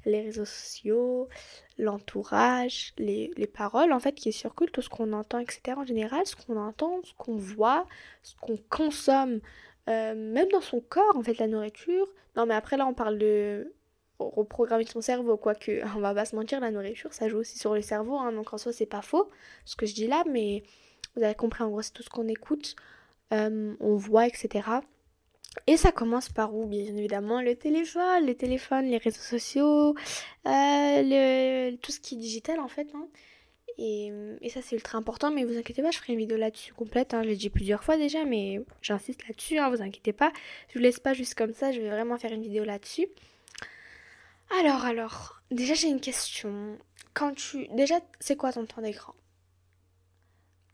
[0.06, 1.28] les réseaux sociaux,
[1.76, 5.76] l'entourage, les, paroles en fait qui circulent, tout ce qu'on entend, etc.
[5.76, 7.86] En général, ce qu'on entend, ce qu'on voit,
[8.22, 9.40] ce qu'on consomme,
[9.90, 12.08] euh, même dans son corps, en fait, la nourriture.
[12.34, 13.74] Non, mais après là, on parle de
[14.18, 17.74] reprogrammer son cerveau, quoique, on va pas se mentir, la nourriture, ça joue aussi sur
[17.74, 19.30] le cerveau, hein, donc en soi, c'est pas faux,
[19.64, 20.62] ce que je dis là, mais
[21.16, 22.76] vous avez compris, en gros, c'est tout ce qu'on écoute,
[23.32, 24.62] euh, on voit, etc.
[25.66, 26.66] Et ça commence par où?
[26.66, 29.94] Bien évidemment le téléphone, les téléphones, les réseaux sociaux,
[30.46, 32.88] euh, tout ce qui est digital en fait.
[32.94, 33.06] Hein.
[33.78, 34.10] Et,
[34.50, 37.14] ça c'est ultra important, mais vous inquiétez pas, je ferai une vidéo là-dessus complète.
[37.14, 37.22] Hein.
[37.22, 40.32] Je l'ai dit plusieurs fois déjà, mais j'insiste là-dessus, vous inquiétez pas.
[40.68, 43.08] Je vous laisse pas juste comme ça, je vais vraiment faire une vidéo là-dessus.
[44.50, 46.78] Alors, alors, déjà j'ai une question.
[47.12, 47.68] Quand tu.
[47.68, 49.14] Déjà, c'est quoi ton temps d'écran?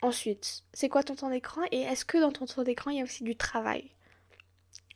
[0.03, 1.63] Ensuite, c'est quoi ton temps d'écran?
[1.73, 3.91] Et est-ce que dans ton temps d'écran, il y a aussi du travail?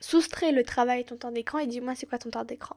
[0.01, 2.77] Soustrais le travail et ton temps d'écran et dis-moi c'est quoi ton temps d'écran?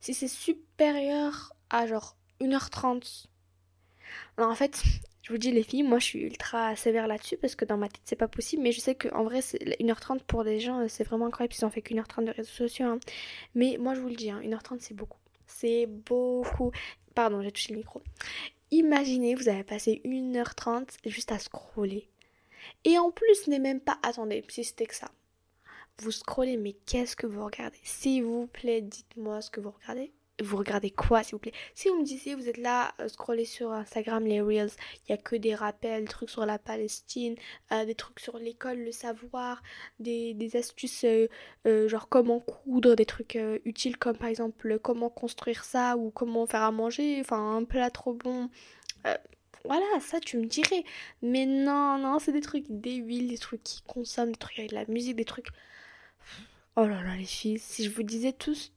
[0.00, 3.26] Si c'est supérieur à genre 1h30.
[4.36, 4.82] Alors en fait,
[5.22, 7.88] je vous dis les filles, moi je suis ultra sévère là-dessus parce que dans ma
[7.88, 11.26] tête c'est pas possible, mais je sais qu'en vrai 1h30 pour des gens c'est vraiment
[11.26, 12.86] incroyable, ils ont fait qu'une heure 30 de réseaux sociaux.
[12.86, 13.00] Hein.
[13.54, 15.18] Mais moi je vous le dis, 1h30 hein, c'est beaucoup.
[15.46, 16.72] C'est beaucoup.
[17.14, 18.02] Pardon, j'ai touché le micro.
[18.70, 22.08] Imaginez, vous avez passé 1h30 juste à scroller.
[22.84, 23.98] Et en plus, n'est même pas.
[24.02, 25.10] Attendez, si c'était que ça
[25.98, 27.78] vous scrollez, mais qu'est-ce que vous regardez?
[27.82, 30.12] S'il vous plaît, dites-moi ce que vous regardez.
[30.42, 31.54] Vous regardez quoi, s'il vous plaît?
[31.74, 34.70] Si vous me disiez, vous êtes là, euh, scroller sur Instagram, les Reels,
[35.08, 37.36] il n'y a que des rappels, des trucs sur la Palestine,
[37.72, 39.62] euh, des trucs sur l'école, le savoir,
[39.98, 45.96] des, astuces euh, genre comment coudre, des trucs utiles comme par exemple comment construire ça
[45.96, 48.50] ou comment faire à manger, enfin un plat trop bon.
[49.64, 50.84] voilà, ça tu me dirais.
[51.22, 54.84] Mais non, non, c'est des trucs débiles, des trucs qui consomment, des trucs avec la
[54.86, 55.48] musique, des trucs
[56.76, 58.70] Oh là là, les filles, si je vous disais tous,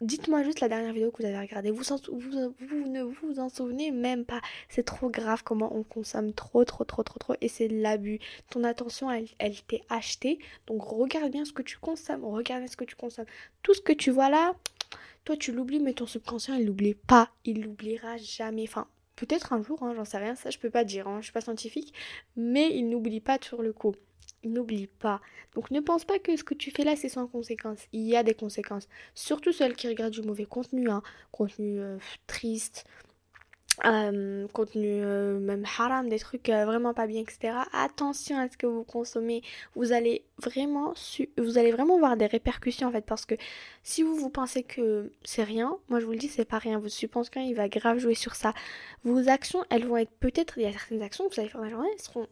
[0.00, 1.70] dites-moi juste la dernière vidéo que vous avez regardée.
[1.70, 4.40] Vous, ne vous en souvenez même pas.
[4.68, 7.34] C'est trop grave comment on consomme trop, trop, trop, trop, trop.
[7.40, 8.18] Et c'est de l'abus.
[8.50, 10.38] Ton attention, elle, elle t'est achetée.
[10.66, 12.24] Donc regarde bien ce que tu consommes.
[12.24, 13.26] Regarde bien ce que tu consommes.
[13.62, 14.54] Tout ce que tu vois là,
[15.24, 17.30] toi tu l'oublies, mais ton subconscient, il l'oublie pas.
[17.44, 18.64] Il l'oubliera jamais.
[18.64, 20.34] Enfin, peut-être un jour, hein, j'en sais rien.
[20.34, 21.08] Ça, je peux pas dire.
[21.08, 21.94] Hein, je suis pas scientifique.
[22.36, 23.94] Mais il n'oublie pas sur le coup
[24.46, 25.20] n'oublie pas.
[25.54, 27.86] Donc ne pense pas que ce que tu fais là c'est sans conséquences.
[27.92, 28.88] Il y a des conséquences.
[29.14, 31.02] Surtout celles qui regardent du mauvais contenu, hein.
[31.32, 32.84] contenu euh, triste,
[33.84, 37.58] euh, contenu euh, même haram, des trucs vraiment pas bien, etc.
[37.72, 39.42] Attention à ce que vous consommez.
[39.74, 40.94] Vous allez vraiment
[41.36, 43.34] vous allez vraiment voir des répercussions en fait parce que
[43.82, 46.78] si vous vous pensez que c'est rien, moi je vous le dis c'est pas rien.
[46.78, 48.54] Vous supposez il va grave jouer sur ça.
[49.04, 51.60] Vos actions, elles vont être peut-être il y a certaines actions que vous allez faire
[51.60, 52.28] dans la journée, elles seront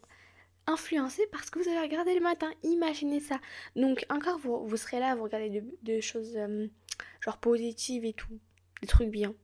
[0.66, 2.50] influencé parce que vous avez regardé le matin.
[2.62, 3.40] Imaginez ça.
[3.76, 6.66] Donc encore, vous, vous serez là, vous regardez de, choses euh,
[7.20, 8.38] genre positives et tout.
[8.80, 9.34] Des trucs bien.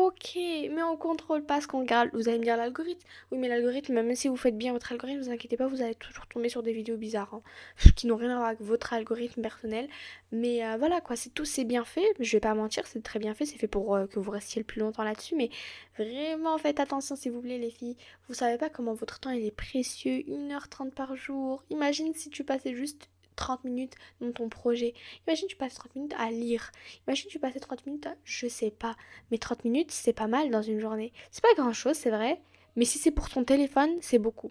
[0.00, 2.10] Ok, mais on contrôle pas ce qu'on regarde.
[2.12, 3.04] Vous allez me dire l'algorithme.
[3.32, 5.96] Oui, mais l'algorithme, même si vous faites bien votre algorithme, vous inquiétez pas, vous allez
[5.96, 7.42] toujours tomber sur des vidéos bizarres, hein,
[7.96, 9.88] qui n'ont rien à voir avec votre algorithme personnel.
[10.30, 12.06] Mais euh, voilà, quoi, c'est tout, c'est bien fait.
[12.20, 13.44] Je vais pas mentir, c'est très bien fait.
[13.44, 15.34] C'est fait pour euh, que vous restiez le plus longtemps là-dessus.
[15.34, 15.50] Mais
[15.98, 17.96] vraiment, faites attention, s'il vous plaît, les filles.
[18.28, 20.22] Vous savez pas comment votre temps est précieux.
[20.28, 21.64] 1h30 par jour.
[21.70, 23.08] Imagine si tu passais juste
[23.38, 24.92] 30 minutes dans ton projet.
[25.26, 26.70] Imagine tu passes 30 minutes à lire.
[27.06, 28.14] Imagine tu passes 30 minutes à...
[28.24, 28.96] Je sais pas.
[29.30, 31.12] Mais 30 minutes, c'est pas mal dans une journée.
[31.30, 32.40] C'est pas grand chose, c'est vrai.
[32.76, 34.50] Mais si c'est pour ton téléphone, c'est beaucoup.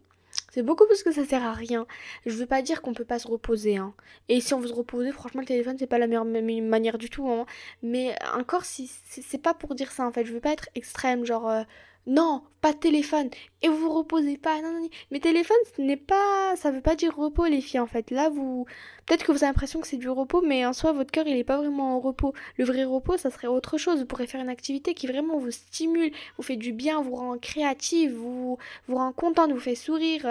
[0.52, 1.86] C'est beaucoup parce que ça sert à rien.
[2.26, 3.78] Je veux pas dire qu'on peut pas se reposer.
[3.78, 3.94] Hein.
[4.30, 7.10] Et si on veut se reposer, franchement, le téléphone, c'est pas la meilleure manière du
[7.10, 7.30] tout.
[7.30, 7.46] Hein.
[7.84, 10.26] Mais encore, si c'est pas pour dire ça en fait.
[10.26, 11.50] Je veux pas être extrême, genre.
[11.50, 11.64] Euh,
[12.08, 13.30] non, pas de téléphone.
[13.62, 14.62] Et vous vous reposez pas.
[14.62, 14.90] Non, non, non.
[15.12, 16.56] Mais téléphone, ce n'est pas.
[16.56, 18.12] Ça veut pas dire repos, les filles, en fait.
[18.12, 18.66] Là, vous.
[19.06, 21.36] Peut-être que vous avez l'impression que c'est du repos, mais en soi, votre cœur, il
[21.36, 22.34] est pas vraiment en repos.
[22.56, 24.00] Le vrai repos, ça serait autre chose.
[24.00, 27.38] Vous pourrez faire une activité qui vraiment vous stimule, vous fait du bien, vous rend
[27.38, 30.26] créative, vous, vous rend contente, vous fait sourire,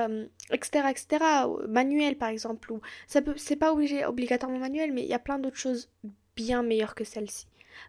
[0.51, 1.25] etc., euh, etc.
[1.69, 2.73] Manuel, par exemple.
[2.73, 2.81] Ou...
[3.07, 3.35] Ça peut...
[3.37, 5.91] C'est pas obligé, obligatoirement manuel, mais il y a plein d'autres choses
[6.37, 7.47] bien meilleure que celle-ci.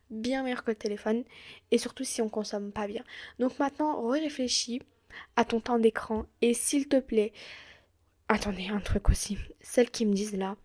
[0.09, 1.23] Bien meilleure que le téléphone.
[1.71, 3.03] Et surtout si on consomme pas bien.
[3.39, 4.81] Donc maintenant, réfléchis
[5.35, 6.25] à ton temps d'écran.
[6.41, 7.33] Et s'il te plaît,
[8.27, 9.37] attendez, un truc aussi.
[9.61, 10.55] Celles qui me disent là,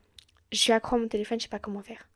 [0.50, 2.08] je suis accro à mon téléphone, je sais pas comment faire.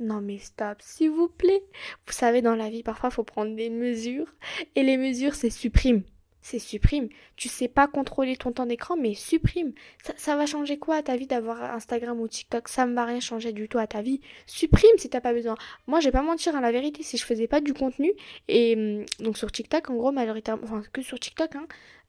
[0.00, 1.62] Non mais stop, s'il vous plaît.
[2.06, 4.34] Vous savez, dans la vie, parfois, faut prendre des mesures.
[4.74, 6.02] Et les mesures, c'est supprime
[6.42, 7.08] c'est supprime.
[7.36, 9.72] Tu sais pas contrôler ton temps d'écran, mais supprime.
[10.16, 12.68] Ça, va changer quoi à ta vie d'avoir Instagram ou TikTok?
[12.68, 14.20] Ça ne va rien changer du tout à ta vie.
[14.46, 15.54] Supprime si t'as pas besoin.
[15.86, 18.12] Moi, je vais pas mentir à la vérité, si je faisais pas du contenu,
[18.48, 21.66] et hum, donc sur TikTok, en gros, majoritairement, enfin que sur TikTok, hein,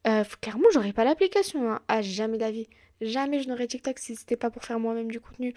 [0.08, 1.72] euh, clairement, j'aurais pas l'application.
[1.72, 2.68] Hein, à jamais d'avis.
[3.02, 5.54] Jamais je n'aurais TikTok si c'était pas pour faire moi-même du contenu.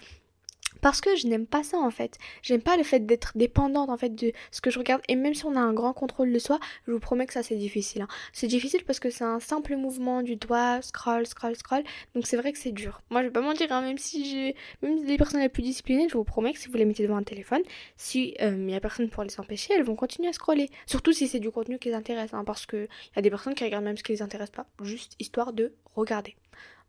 [0.81, 2.17] Parce que je n'aime pas ça en fait.
[2.41, 5.01] J'aime pas le fait d'être dépendante en fait de ce que je regarde.
[5.07, 7.43] Et même si on a un grand contrôle de soi, je vous promets que ça
[7.43, 8.03] c'est difficile.
[8.03, 8.07] Hein.
[8.33, 11.83] C'est difficile parce que c'est un simple mouvement du doigt, scroll, scroll, scroll.
[12.15, 13.01] Donc c'est vrai que c'est dur.
[13.09, 14.55] Moi je vais pas mentir, hein, même si j'ai.
[14.81, 17.17] Même les personnes les plus disciplinées, je vous promets que si vous les mettez devant
[17.17, 17.61] un téléphone,
[17.95, 20.69] si il euh, y a personne pour les empêcher, elles vont continuer à scroller.
[20.85, 22.33] Surtout si c'est du contenu qui les intéresse.
[22.33, 24.65] Hein, parce qu'il y a des personnes qui regardent même ce qui les intéresse pas.
[24.81, 26.35] Juste histoire de regarder.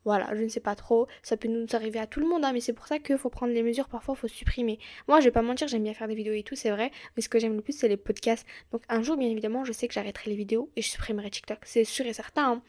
[0.08, 1.06] Voilà, je ne sais pas trop.
[1.22, 3.28] Ça peut nous arriver à tout le monde, hein, mais c'est pour ça qu'il faut
[3.28, 3.88] prendre les mesures.
[3.90, 4.78] Parfois, il faut supprimer.
[5.06, 6.90] Moi, je vais pas mentir, j'aime bien faire des vidéos et tout, c'est vrai.
[7.14, 8.46] Mais ce que j'aime le plus, c'est les podcasts.
[8.72, 11.58] Donc, un jour, bien évidemment, je sais que j'arrêterai les vidéos et je supprimerai TikTok.
[11.64, 12.52] C'est sûr et certain.
[12.52, 12.62] Hein.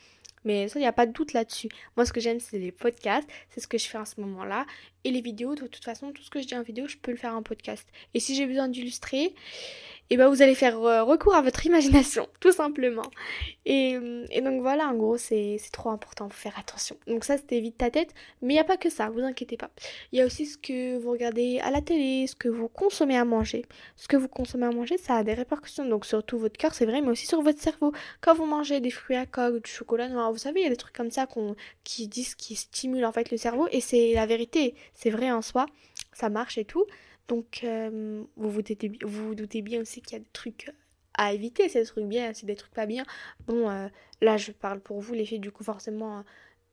[0.43, 1.69] Mais ça, il n'y a pas de doute là-dessus.
[1.95, 3.29] Moi, ce que j'aime, c'est les podcasts.
[3.51, 4.65] C'est ce que je fais en ce moment-là.
[5.05, 7.11] Et les vidéos, de toute façon, tout ce que je dis en vidéo, je peux
[7.11, 7.87] le faire en podcast.
[8.13, 9.33] Et si j'ai besoin d'illustrer,
[10.11, 13.05] et ben vous allez faire euh, recours à votre imagination, tout simplement.
[13.65, 16.97] Et, euh, et donc voilà, en gros, c'est trop important, faut faire attention.
[17.07, 19.57] Donc ça, c'était vite ta tête, mais il n'y a pas que ça, vous inquiétez
[19.57, 19.69] pas.
[20.11, 23.17] Il y a aussi ce que vous regardez à la télé, ce que vous consommez
[23.17, 23.65] à manger.
[23.97, 26.85] Ce que vous consommez à manger, ça a des répercussions, donc surtout votre cœur, c'est
[26.85, 27.91] vrai, mais aussi sur votre cerveau.
[28.21, 30.71] Quand vous mangez des fruits à coque, du chocolat noir, vous savez, il y a
[30.71, 31.27] des trucs comme ça
[31.83, 35.43] qui disent qui stimulent en fait le cerveau, et c'est la vérité, c'est vrai en
[35.43, 35.67] soi,
[36.13, 36.85] ça marche et tout.
[37.29, 38.61] Donc, euh, vous, vous,
[39.35, 40.71] doutez, bien aussi qu'il y a des trucs
[41.13, 43.05] à éviter, c'est des trucs bien, c'est des trucs pas bien.
[43.45, 43.87] Bon, euh,
[44.19, 46.23] là, je parle pour vous, les filles, du coup, forcément,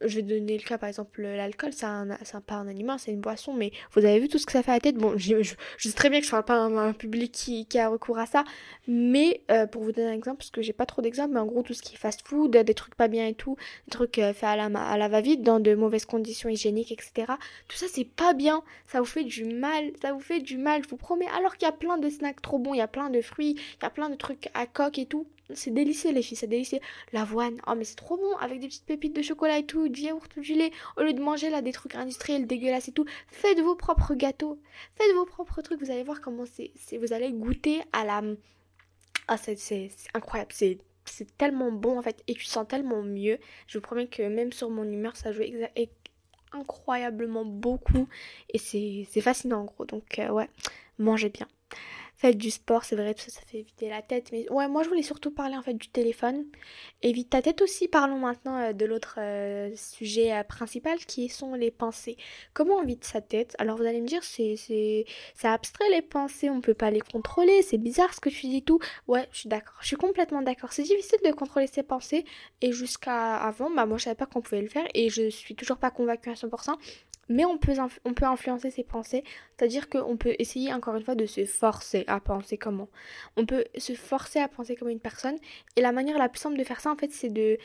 [0.02, 2.08] je vais donner le cas par exemple l'alcool c'est un,
[2.46, 4.72] pas un aliment c'est une boisson mais vous avez vu tout ce que ça fait
[4.72, 4.96] à la tête.
[4.96, 5.42] Bon je,
[5.78, 8.44] sais très bien que je parle pas un, public qui, a recours à ça
[8.86, 11.46] mais euh, pour vous donner un exemple parce que j'ai pas trop d'exemples mais en
[11.46, 13.56] gros tout ce qui est fast food des trucs pas bien et tout
[13.86, 17.32] des trucs euh, faits à la, à la va-vite dans de mauvaises conditions hygiéniques etc
[17.68, 18.62] tout ça c'est pas bien.
[18.86, 21.26] Ça vous fait du mal ça vous fait du mal je vous promets.
[21.36, 23.56] Alors qu'il y a plein de snacks trop bons il y a plein de fruits
[23.56, 26.46] il y a plein de trucs à coque et tout c'est délicieux les filles, c'est
[26.46, 26.80] délicieux.
[27.12, 30.02] L'avoine, oh mais c'est trop bon avec des petites pépites de chocolat et tout, du
[30.02, 30.70] yaourt, du lait.
[30.96, 34.58] Au lieu de manger là des trucs industriels dégueulasses et tout, faites vos propres gâteaux.
[34.96, 36.72] Faites vos propres trucs, vous allez voir comment c'est.
[36.98, 38.22] Vous allez goûter à la...
[39.28, 40.78] Ah c'est incroyable, c'est
[41.08, 43.38] c'est tellement bon en fait et tu sens tellement mieux.
[43.66, 45.42] Je vous promets que même sur mon humeur ça joue
[46.52, 48.08] incroyablement beaucoup
[48.52, 49.84] et c'est fascinant en gros.
[49.84, 50.48] Donc euh, ouais,
[50.98, 51.46] mangez bien
[52.16, 54.30] faites du sport, c'est vrai, ça, ça fait éviter la tête.
[54.32, 56.46] Mais ouais, moi je voulais surtout parler en fait du téléphone.
[57.02, 57.88] Évite ta tête aussi.
[57.88, 62.16] Parlons maintenant euh, de l'autre euh, sujet euh, principal qui sont les pensées.
[62.54, 63.54] Comment on vide sa tête?
[63.58, 67.00] Alors vous allez me dire, c'est, c'est, c'est abstrait les pensées, on peut pas les
[67.00, 68.80] contrôler, c'est bizarre ce que tu dis tout.
[69.08, 70.72] Ouais, je suis d'accord, je suis complètement d'accord.
[70.72, 72.24] C'est difficile de contrôler ses pensées
[72.62, 75.54] et jusqu'à avant, bah moi je savais pas qu'on pouvait le faire et je suis
[75.54, 76.76] toujours pas convaincue à 100%
[77.28, 79.24] mais on peut, on peut influencer ses pensées,
[79.56, 82.88] c'est-à-dire qu'on peut essayer encore une fois de se forcer à penser comment.
[83.36, 85.36] On peut se forcer à penser comme une personne,
[85.76, 87.58] et la manière la plus simple de faire ça en fait c'est de...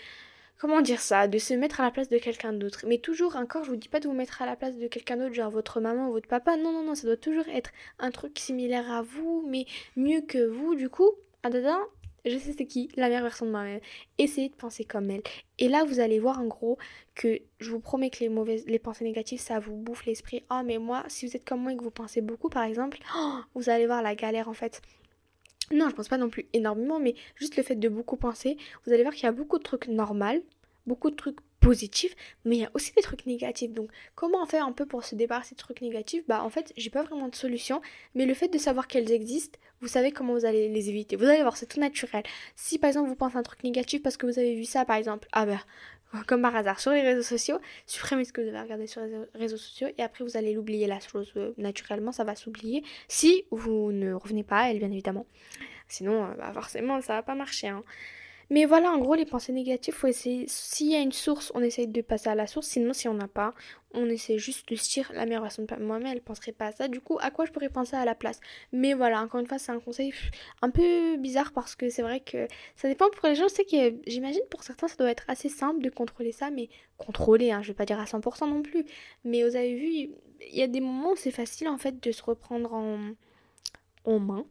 [0.57, 2.85] Comment dire ça De se mettre à la place de quelqu'un d'autre.
[2.87, 5.17] Mais toujours, encore, je vous dis pas de vous mettre à la place de quelqu'un
[5.17, 6.55] d'autre, genre votre maman ou votre papa.
[6.55, 10.45] Non, non, non, ça doit toujours être un truc similaire à vous, mais mieux que
[10.45, 10.75] vous.
[10.75, 11.09] Du coup,
[11.41, 11.49] ah,
[12.25, 13.79] je sais c'est qui, la meilleure version de moi-même.
[14.17, 15.23] Essayez de penser comme elle.
[15.57, 16.77] Et là, vous allez voir en gros
[17.15, 20.43] que je vous promets que les mauvaises, pensées négatives, ça vous bouffe l'esprit.
[20.51, 22.99] Oh, mais moi, si vous êtes comme moi et que vous pensez beaucoup, par exemple,
[23.17, 24.81] oh, vous allez voir la galère en fait.
[25.71, 28.91] Non, je pense pas non plus énormément, mais juste le fait de beaucoup penser, vous
[28.91, 30.43] allez voir qu'il y a beaucoup de trucs normaux,
[30.85, 33.71] beaucoup de trucs positifs, mais il y a aussi des trucs négatifs.
[33.71, 36.23] Donc, comment fait un peu pour se débarrasser de trucs négatifs?
[36.27, 37.81] Bah, en fait, j'ai pas vraiment de solution,
[38.15, 41.15] mais le fait de savoir qu'elles existent, vous savez comment vous allez les éviter.
[41.15, 42.23] Vous allez voir, c'est tout naturel.
[42.55, 44.97] Si par exemple vous pensez un truc négatif parce que vous avez vu ça, par
[44.97, 45.59] exemple, ah bah,
[46.27, 49.17] comme par hasard, sur les réseaux sociaux, supprimez ce que vous avez regardé sur les
[49.35, 52.83] réseaux sociaux et après vous allez l'oublier la chose euh, naturellement, ça va s'oublier.
[53.07, 55.25] Si vous ne revenez pas à elle, bien évidemment.
[55.87, 57.67] Sinon, euh, bah, forcément, ça va pas marcher.
[57.67, 57.83] Hein.
[58.51, 60.43] Mais voilà, en gros, les pensées négatives, faut essayer.
[60.49, 62.67] S'il y a une source, on essaye de passer à la source.
[62.67, 63.53] Sinon, si on n'a pas,
[63.93, 66.71] on essaie juste de se dire la meilleure façon de moi-même, elle penserait pas à
[66.73, 66.89] ça.
[66.89, 68.41] Du coup, à quoi je pourrais penser à la place?
[68.73, 70.13] Mais voilà, encore une fois, c'est un conseil
[70.61, 73.47] un peu bizarre parce que c'est vrai que ça dépend pour les gens.
[73.47, 76.67] Je sais que j'imagine pour certains, ça doit être assez simple de contrôler ça, mais
[76.97, 78.85] contrôler, hein, je vais pas dire à 100% non plus.
[79.23, 82.11] Mais vous avez vu, il y a des moments où c'est facile en fait de
[82.11, 82.99] se reprendre en
[84.05, 84.45] en main,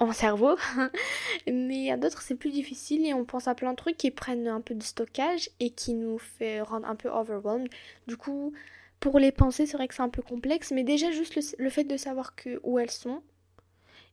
[0.00, 0.56] en cerveau.
[1.46, 4.48] Mais a d'autres, c'est plus difficile et on pense à plein de trucs qui prennent
[4.48, 7.68] un peu de stockage et qui nous fait rendre un peu overwhelmed.
[8.08, 8.52] Du coup,
[8.98, 11.84] pour les pensées, c'est vrai que c'est un peu complexe, mais déjà juste le, fait
[11.84, 13.22] de savoir que, où elles sont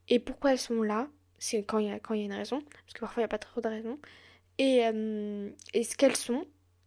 [0.10, 1.08] et pourquoi elles sont là,
[1.40, 3.40] c'est quand il y, y a une raison, parce que parfois il n'y a pas
[3.40, 4.00] trop de raisons,
[4.58, 6.46] et, euh, et ce qu'elles sont,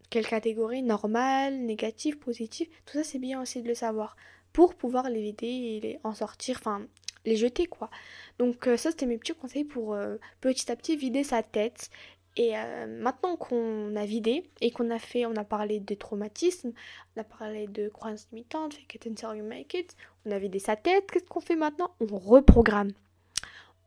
[0.09, 4.17] quelle catégorie, normale, négative, positive, tout ça c'est bien aussi de le savoir
[4.53, 6.87] pour pouvoir les vider et les en sortir, enfin
[7.25, 7.91] les jeter quoi.
[8.39, 11.91] Donc euh, ça c'était mes petits conseils pour euh, petit à petit vider sa tête.
[12.37, 16.73] Et euh, maintenant qu'on a vidé et qu'on a fait, on a parlé de traumatisme,
[17.17, 20.61] on a parlé de croyances limitantes, fake it until you make it, on a vidé
[20.61, 21.91] sa tête, qu'est-ce qu'on fait maintenant?
[22.01, 22.93] On reprogramme.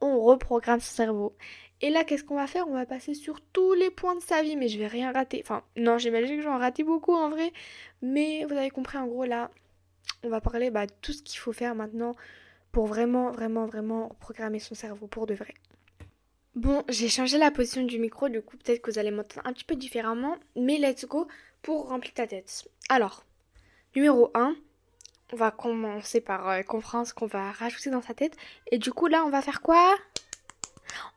[0.01, 1.35] On reprogramme son cerveau.
[1.79, 2.67] Et là, qu'est-ce qu'on va faire?
[2.67, 5.41] On va passer sur tous les points de sa vie, mais je vais rien rater.
[5.43, 7.51] Enfin, non, j'imagine que j'en raté beaucoup en vrai.
[8.01, 9.51] Mais vous avez compris, en gros, là,
[10.23, 12.15] on va parler bah, de tout ce qu'il faut faire maintenant
[12.73, 15.53] pour vraiment, vraiment, vraiment programmer son cerveau pour de vrai.
[16.55, 19.53] Bon, j'ai changé la position du micro, du coup peut-être que vous allez m'entendre un
[19.53, 21.27] petit peu différemment, mais let's go
[21.61, 22.67] pour remplir ta tête.
[22.89, 23.25] Alors,
[23.95, 24.55] numéro 1,
[25.31, 28.35] on va commencer par euh, comprendre qu'on va rajouter dans sa tête.
[28.71, 29.95] Et du coup là, on va faire quoi?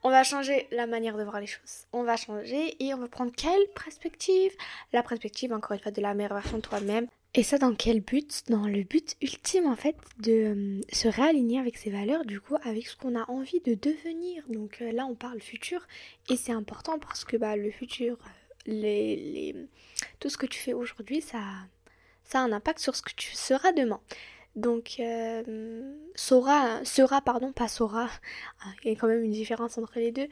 [0.02, 1.86] On va changer la manière de voir les choses.
[1.92, 4.52] On va changer et on va prendre quelle perspective?
[4.92, 7.08] La perspective, encore une fois, de la meilleure version de toi-même.
[7.34, 8.44] Et ça dans quel but?
[8.48, 12.56] Dans le but ultime en fait de euh, se réaligner avec ses valeurs, du coup
[12.62, 14.42] avec ce qu'on a envie de devenir.
[14.48, 15.86] Donc euh, là on parle futur
[16.30, 18.16] et c'est important parce que bah, le futur,
[18.64, 19.56] les, les...
[20.18, 21.40] tout ce que tu fais aujourd'hui, ça,
[22.24, 24.00] ça a un impact sur ce que tu seras demain.
[24.56, 25.82] Donc euh,
[26.14, 28.08] sera, sera, pardon, pas sera,
[28.84, 30.28] il y a quand même une différence entre les deux,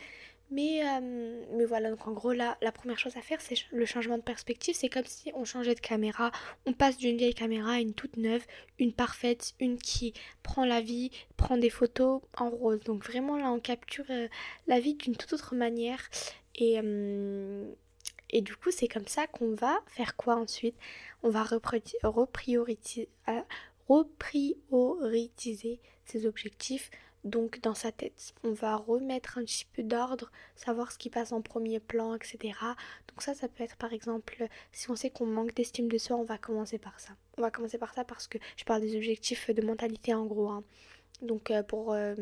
[0.50, 3.85] mais, euh, mais voilà, donc en gros, là, la première chose à faire, c'est le
[3.87, 4.74] changement de perspective.
[4.76, 6.30] C'est comme si on changeait de caméra.
[6.66, 8.44] On passe d'une vieille caméra à une toute neuve,
[8.78, 12.80] une parfaite, une qui prend la vie, prend des photos en rose.
[12.80, 14.28] Donc vraiment, là, on capture euh,
[14.66, 16.09] la vie d'une toute autre manière.
[16.54, 17.66] Et, euh,
[18.30, 20.76] et du coup, c'est comme ça qu'on va faire quoi ensuite?
[21.22, 21.98] On va reprioriser,
[23.88, 26.90] reprioriser ses objectifs
[27.24, 28.34] donc dans sa tête.
[28.44, 32.38] On va remettre un petit peu d'ordre, savoir ce qui passe en premier plan, etc.
[33.08, 36.16] Donc ça, ça peut être par exemple, si on sait qu'on manque d'estime de soi,
[36.16, 37.12] on va commencer par ça.
[37.38, 40.50] On va commencer par ça parce que je parle des objectifs de mentalité en gros.
[40.50, 40.62] Hein.
[41.22, 41.92] Donc euh, pour...
[41.92, 42.14] Euh,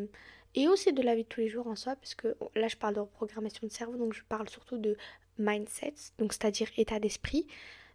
[0.54, 2.76] et aussi de la vie de tous les jours en soi, parce que là je
[2.76, 4.98] parle de reprogrammation de cerveau, donc je parle surtout de
[5.38, 7.46] mindset, donc c'est-à-dire état d'esprit.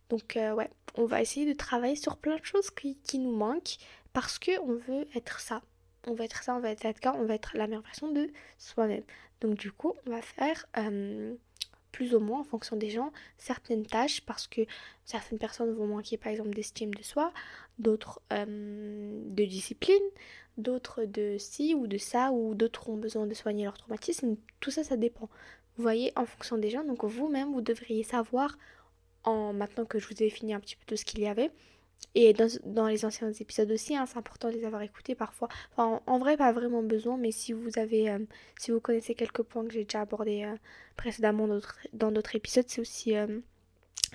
[0.09, 3.35] Donc euh, ouais, on va essayer de travailler sur plein de choses qui, qui nous
[3.35, 3.77] manquent
[4.11, 5.61] parce qu'on veut être ça
[6.05, 8.29] on va être ça, on va être ça, on va être la meilleure version de
[8.57, 9.03] soi-même.
[9.41, 11.35] Donc du coup, on va faire euh,
[11.91, 14.61] plus ou moins en fonction des gens certaines tâches parce que
[15.05, 17.33] certaines personnes vont manquer par exemple d'estime de soi,
[17.79, 20.03] d'autres euh, de discipline,
[20.57, 24.35] d'autres de ci ou de ça, ou d'autres ont besoin de soigner leur traumatisme.
[24.59, 25.29] Tout ça, ça dépend.
[25.75, 28.57] Vous voyez, en fonction des gens, donc vous-même, vous devriez savoir,
[29.23, 31.51] en maintenant que je vous ai défini un petit peu tout ce qu'il y avait,
[32.19, 35.49] et dans, les anciens épisodes aussi, hein, c'est important de les avoir écoutés parfois.
[35.77, 38.17] En, vrai, pas vraiment besoin, mais si vous avez, euh,
[38.57, 40.55] si vous connaissez quelques points que j'ai déjà abordés euh,
[40.95, 41.47] précédemment
[41.93, 43.39] dans d'autres épisodes, c'est aussi, euh,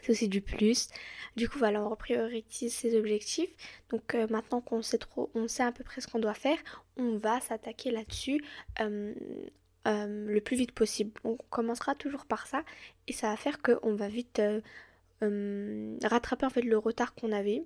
[0.09, 0.89] aussi du plus.
[1.37, 3.55] Du coup, voilà, on repriorise ses objectifs.
[3.91, 6.59] Donc maintenant qu'on sait trop, on sait à peu près ce qu'on doit faire,
[6.97, 8.43] on va s'attaquer là-dessus.
[8.81, 11.13] le plus vite possible.
[11.23, 12.65] On commencera toujours par ça
[13.07, 14.43] et ça va faire qu'on va vite
[16.03, 17.65] rattraper en fait le retard qu'on avait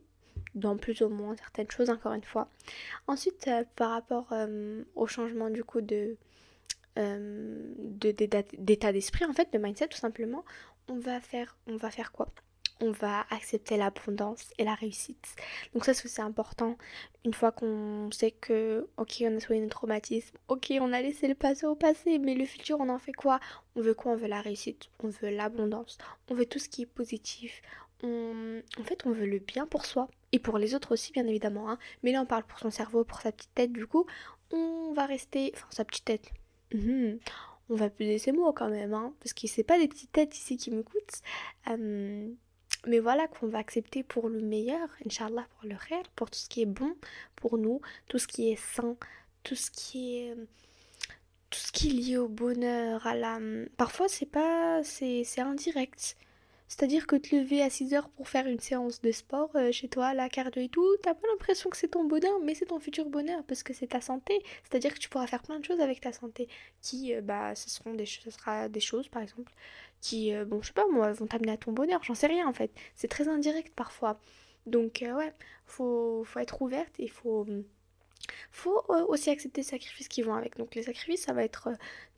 [0.56, 2.48] dans plus ou moins certaines choses encore une fois.
[3.06, 6.16] Ensuite euh, par rapport euh, au changement du coup de
[6.98, 10.44] euh, d'état d'esprit en fait de mindset tout simplement
[10.88, 12.28] on va faire on va faire quoi?
[12.80, 15.34] On va accepter l'abondance et la réussite.
[15.72, 16.76] Donc ça c'est important.
[17.24, 21.26] Une fois qu'on sait que ok on a soigné notre traumatisme, ok on a laissé
[21.26, 23.40] le passé au passé, mais le futur on en fait quoi?
[23.76, 24.12] On veut quoi?
[24.12, 25.96] On veut la réussite, on veut l'abondance,
[26.28, 27.62] on veut tout ce qui est positif.
[28.02, 31.70] En fait on veut le bien pour soi et pour les autres aussi bien évidemment.
[31.70, 31.78] Hein.
[32.02, 34.06] Mais là on parle pour son cerveau, pour sa petite tête du coup.
[34.52, 35.52] On va rester...
[35.54, 36.30] Enfin sa petite tête.
[36.72, 37.18] Mhm.
[37.68, 40.36] On va peser ses mots quand même, hein, parce que c'est pas des petites têtes
[40.36, 41.20] ici qui m'écoutent.
[41.68, 42.28] Euh,
[42.86, 46.48] mais voilà qu'on va accepter pour le meilleur, Inch'Allah, pour le réel, pour tout ce
[46.48, 46.94] qui est bon
[47.34, 48.96] pour nous, tout ce qui est sain,
[49.42, 50.34] tout ce qui est
[51.50, 53.38] tout ce qui est lié au bonheur, à la
[53.76, 56.16] parfois c'est pas c'est indirect.
[56.68, 59.88] C'est-à-dire que te lever à 6 heures pour faire une séance de sport euh, chez
[59.88, 62.80] toi, la cardio et tout, t'as pas l'impression que c'est ton bonheur, mais c'est ton
[62.80, 64.42] futur bonheur parce que c'est ta santé.
[64.64, 66.48] C'est-à-dire que tu pourras faire plein de choses avec ta santé
[66.82, 69.52] qui, euh, bah, ce seront des, sera des choses par exemple
[70.00, 72.46] qui, euh, bon, je sais pas moi, vont t'amener à ton bonheur, j'en sais rien
[72.48, 72.72] en fait.
[72.94, 74.18] C'est très indirect parfois.
[74.66, 75.32] Donc, ouais,
[75.66, 77.46] faut, faut être ouverte et faut,
[78.50, 80.56] faut euh, aussi accepter les sacrifices qui vont avec.
[80.56, 81.70] Donc les sacrifices, ça va être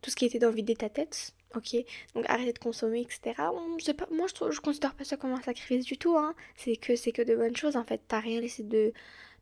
[0.03, 1.77] tout ce qui était dans vider ta tête, ok?
[2.15, 3.35] Donc arrêter de consommer, etc.
[3.37, 6.35] pas, moi, je, je considère pas ça comme un sacrifice du tout, hein.
[6.57, 8.01] C'est que, c'est que de bonnes choses, en fait.
[8.09, 8.93] T'as rien laissé de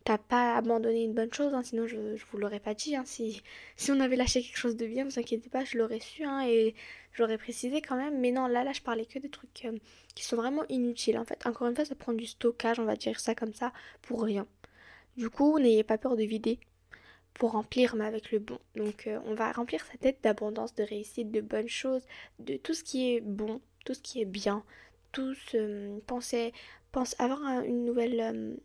[0.07, 2.95] t'as pas abandonné une bonne chose, hein, sinon je, je vous l'aurais pas dit.
[2.95, 3.03] Hein.
[3.05, 3.43] Si,
[3.77, 6.47] si on avait lâché quelque chose de bien, vous inquiétez pas, je l'aurais su hein,
[6.47, 6.77] et
[7.13, 8.21] j'aurais précisé quand même.
[8.21, 9.77] Mais non, là, là, je parlais que des trucs euh,
[10.15, 11.45] qui sont vraiment inutiles en fait.
[11.45, 14.47] Encore une fois, ça prend du stockage, on va dire ça comme ça, pour rien.
[15.17, 16.59] Du coup, n'ayez pas peur de vider
[17.35, 18.59] pour remplir, mais avec le bon.
[18.77, 22.03] Donc, euh, on va remplir sa tête d'abondance, de réussite, de bonnes choses,
[22.39, 24.64] de tout ce qui est bon, tout ce qui est bien.
[25.12, 26.53] Tous euh, penser,
[26.93, 28.59] pense avoir une nouvelle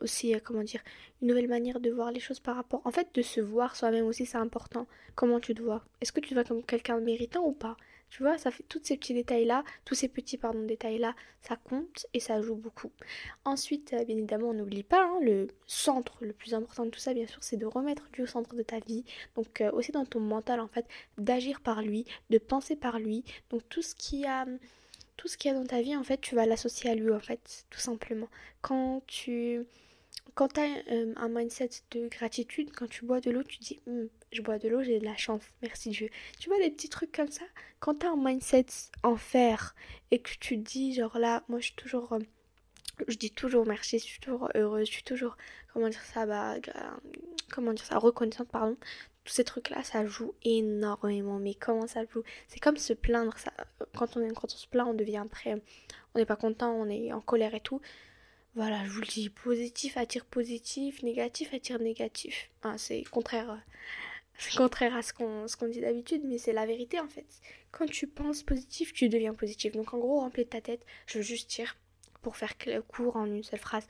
[0.00, 0.82] aussi, euh, comment dire,
[1.22, 2.80] une nouvelle manière de voir les choses par rapport.
[2.84, 4.86] En fait, de se voir soi-même aussi, c'est important.
[5.14, 5.84] Comment tu te vois?
[6.00, 7.76] Est-ce que tu te vois comme quelqu'un méritant ou pas?
[8.10, 12.06] Tu vois, ça fait tous ces petits détails-là, tous ces petits pardon détails-là, ça compte
[12.12, 12.90] et ça joue beaucoup.
[13.44, 16.98] Ensuite, euh, bien évidemment, on n'oublie pas hein, le centre, le plus important de tout
[16.98, 19.04] ça, bien sûr, c'est de remettre Dieu au centre de ta vie.
[19.36, 20.86] Donc euh, aussi dans ton mental, en fait,
[21.18, 23.24] d'agir par lui, de penser par lui.
[23.50, 24.44] Donc tout ce qui a
[25.16, 27.12] tout ce qu'il y a dans ta vie, en fait, tu vas l'associer à lui,
[27.12, 28.28] en fait, tout simplement.
[28.62, 29.66] Quand tu
[30.34, 33.80] quand tu as euh, un mindset de gratitude, quand tu bois de l'eau, tu dis
[33.86, 36.08] hum, je bois de l'eau, j'ai de la chance, merci Dieu.
[36.38, 37.44] Tu vois des petits trucs comme ça?
[37.80, 38.66] Quand tu as un mindset
[39.02, 39.74] en fer
[40.10, 42.20] et que tu dis genre là, moi je suis toujours euh,
[43.08, 45.36] je dis toujours merci, je suis toujours heureuse, je suis toujours
[45.72, 46.56] comment dire ça bah
[47.50, 48.76] comment dire ça reconnaissante pardon.
[49.24, 51.38] Tous ces trucs là, ça joue énormément.
[51.38, 52.22] Mais comment ça joue?
[52.48, 53.52] C'est comme se plaindre ça
[53.96, 55.60] quand on quand on se plaint, on devient après
[56.14, 57.80] on n'est pas content, on est en colère et tout
[58.60, 62.50] voilà, je vous le dis, positif attire positif, négatif attire négatif.
[62.76, 63.58] c'est contraire,
[64.36, 67.24] c'est contraire à ce qu'on, ce qu'on dit d'habitude, mais c'est la vérité en fait.
[67.70, 69.72] Quand tu penses positif, tu deviens positif.
[69.72, 71.74] Donc en gros, remplis ta tête, je veux juste dire,
[72.20, 72.52] pour faire
[72.86, 73.86] court en une seule phrase,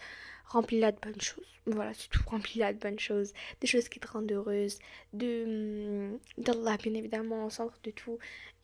[0.46, 1.46] remplis-la de bonnes choses.
[1.66, 4.78] Voilà, c'est tout, remplis-la de bonnes choses, des choses qui te rendent heureuse,
[5.12, 8.20] de, hum, d'Allah bien évidemment au centre de tout,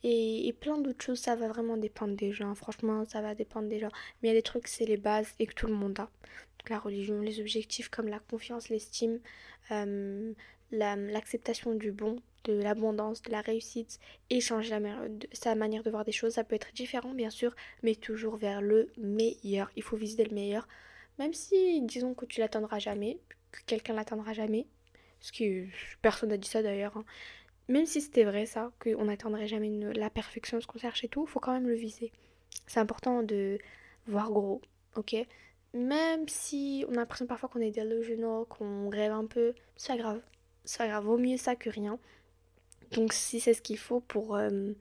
[0.09, 2.55] et, plein d'autres choses, ça va vraiment dépendre des gens.
[2.55, 3.91] Franchement, ça va dépendre des gens.
[4.21, 6.09] Mais il y a des trucs, c'est les bases et que tout le monde a.
[6.69, 9.19] la religion, les objectifs comme la confiance, l'estime,
[9.71, 10.33] euh,
[10.71, 13.99] l'acceptation du bon, de l'abondance, de la réussite,
[14.29, 14.77] et changer
[15.33, 16.33] sa manière de voir des choses.
[16.33, 19.71] Ça peut être différent, bien sûr, mais toujours vers le meilleur.
[19.75, 20.67] Il faut viser le meilleur.
[21.19, 23.19] Même si, disons que tu l'atteindras jamais,
[23.51, 24.67] que quelqu'un l'atteindra jamais.
[25.19, 25.65] Ce qui,
[26.01, 26.95] personne n'a dit ça d'ailleurs.
[26.95, 27.05] Hein
[27.67, 31.25] même si c'était vrai ça, qu'on n'atteindrait jamais la perfection, ce qu'on cherche et tout,
[31.25, 32.11] faut quand même le viser.
[32.65, 33.57] C'est important de
[34.07, 34.61] voir gros,
[34.95, 35.15] ok?
[35.73, 39.97] Même si on a l'impression parfois qu'on est delusional, qu'on rêve un peu, c'est pas
[39.97, 40.21] grave.
[40.63, 41.99] C'est grave, vaut mieux ça que rien.
[42.91, 44.71] Donc si c'est ce qu'il faut pour, euh,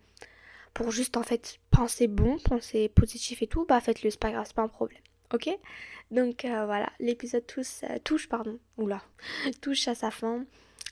[0.74, 4.44] pour juste en fait penser bon, penser positif et tout, bah faites-le, c'est pas grave,
[4.46, 5.02] c'est pas un problème.
[5.34, 5.48] Ok?
[6.12, 8.58] Donc euh, voilà, l'épisode touche, euh, touche, pardon,
[9.60, 10.44] touche à sa fin.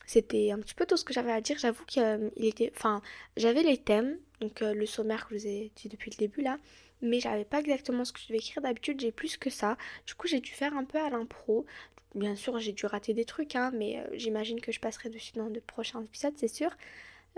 [0.07, 1.59] C'était un petit peu tout ce que j'avais à dire.
[1.59, 2.73] J'avoue qu'il euh, était.
[2.77, 3.03] Enfin,
[3.37, 6.43] j'avais les thèmes, donc euh, le sommaire que je vous ai dit depuis le début
[6.43, 6.59] là,
[7.03, 8.63] mais j'avais pas exactement ce que je devais écrire.
[8.63, 9.77] D'habitude, j'ai plus que ça.
[10.07, 11.67] Du coup, j'ai dû faire un peu à l'impro.
[12.15, 15.33] Bien sûr, j'ai dû rater des trucs, hein, mais euh, j'imagine que je passerai dessus
[15.35, 16.71] dans de prochains épisodes, c'est sûr.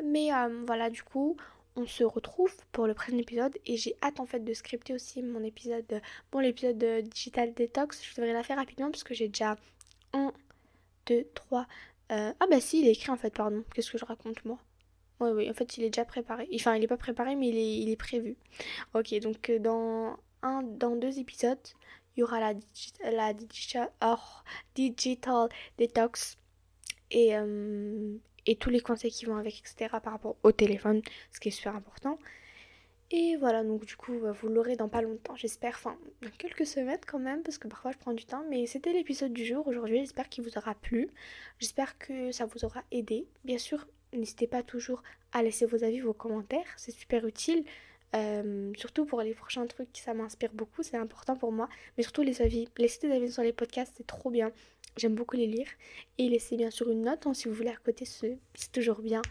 [0.05, 0.29] Mais
[0.67, 1.39] voilà, du coup,
[1.77, 5.23] on se retrouve pour le prochain épisode et j'ai hâte en fait de scripter aussi
[5.23, 6.01] mon épisode,
[6.33, 9.57] bon l'épisode de Digital Detox, je devrais la faire rapidement parce que j'ai déjà
[10.14, 10.33] 1,
[11.07, 11.67] 2, 3,
[12.12, 13.64] euh, ah bah si, il est écrit en fait, pardon.
[13.74, 14.59] Qu'est-ce que je raconte moi?
[15.20, 16.48] Oui, oui, en fait il est déjà préparé.
[16.54, 18.36] Enfin, il est pas préparé, mais il est, il est prévu.
[18.94, 21.59] Ok, donc euh, dans, un, dans deux épisodes,
[22.16, 22.54] il y aura la,
[23.11, 23.90] la digital,
[24.74, 25.48] digital
[25.78, 26.38] detox
[27.11, 29.88] et, euh, et tous les conseils qui vont avec, etc.
[30.02, 31.02] par rapport au téléphone,
[31.32, 32.18] ce qui est super important.
[33.12, 36.66] Et voilà, donc du coup, bah, vous l'aurez dans pas longtemps, j'espère, enfin, dans quelques
[36.66, 39.66] semaines quand même, parce que parfois je prends du temps, mais c'était l'épisode du jour.
[39.68, 41.09] Aujourd'hui, j'espère qu'il vous aura plu,
[41.61, 43.28] j'espère que ça vous aura aidé.
[43.44, 47.64] Bien sûr, n'hésitez pas toujours à laisser vos avis, vos commentaires, c'est super utile,
[48.16, 52.22] euh, surtout pour les prochains trucs, ça m'inspire beaucoup, c'est important pour moi, mais surtout
[52.22, 54.50] les avis, laissez des avis sur les podcasts, c'est trop bien,
[54.96, 55.68] j'aime beaucoup les lire,
[56.18, 58.38] et laissez bien sûr une note, hein, si vous voulez à côté, c'est
[58.72, 59.22] toujours bien.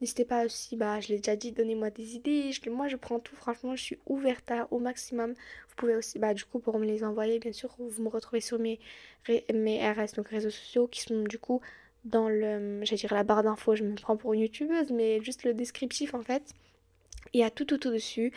[0.00, 2.50] N'hésitez pas aussi, bah, je l'ai déjà dit, donnez-moi des idées.
[2.70, 3.34] moi, je prends tout.
[3.34, 5.32] Franchement, je suis ouverte au maximum.
[5.32, 8.40] Vous pouvez aussi, bah, du coup, pour me les envoyer, bien sûr, vous me retrouvez
[8.40, 8.78] sur mes,
[9.52, 11.60] mes RS, donc réseaux sociaux, qui sont du coup
[12.04, 15.44] dans le, j'allais dire la barre d'infos, je me prends pour une youtubeuse, mais juste
[15.44, 16.54] le descriptif en fait.
[17.36, 18.32] Y a tout tout tout dessus.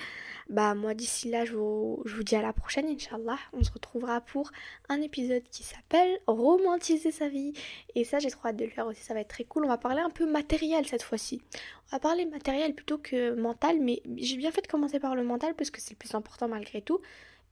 [0.50, 3.38] Bah moi d'ici là je vous, je vous dis à la prochaine Inch'Allah.
[3.54, 4.52] On se retrouvera pour
[4.90, 7.54] un épisode qui s'appelle Romantiser sa vie.
[7.96, 9.64] Et ça j'ai trop hâte de le faire aussi, ça va être très cool.
[9.64, 11.42] On va parler un peu matériel cette fois-ci.
[11.88, 15.24] On va parler matériel plutôt que mental, mais j'ai bien fait de commencer par le
[15.24, 17.00] mental parce que c'est le plus important malgré tout.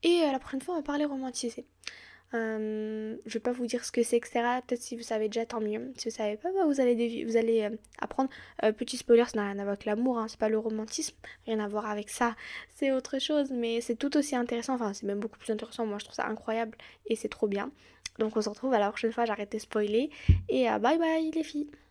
[0.02, 1.64] Et euh, la prochaine fois on va parler romantiser.
[2.34, 4.42] Euh, je vais pas vous dire ce que c'est, etc.
[4.66, 5.92] Peut-être si vous savez déjà, tant mieux.
[5.96, 8.28] Si vous savez pas, bah, vous allez, vous allez euh, apprendre.
[8.62, 11.16] Euh, petit spoiler, ça n'a rien à voir avec l'amour, hein, c'est pas le romantisme,
[11.46, 12.36] rien à voir avec ça.
[12.74, 14.74] C'est autre chose, mais c'est tout aussi intéressant.
[14.74, 15.86] Enfin, c'est même beaucoup plus intéressant.
[15.86, 16.76] Moi, je trouve ça incroyable
[17.06, 17.70] et c'est trop bien.
[18.18, 19.24] Donc, on se retrouve à la prochaine fois.
[19.24, 20.10] J'arrête de spoiler.
[20.48, 21.70] Et bye bye, les filles.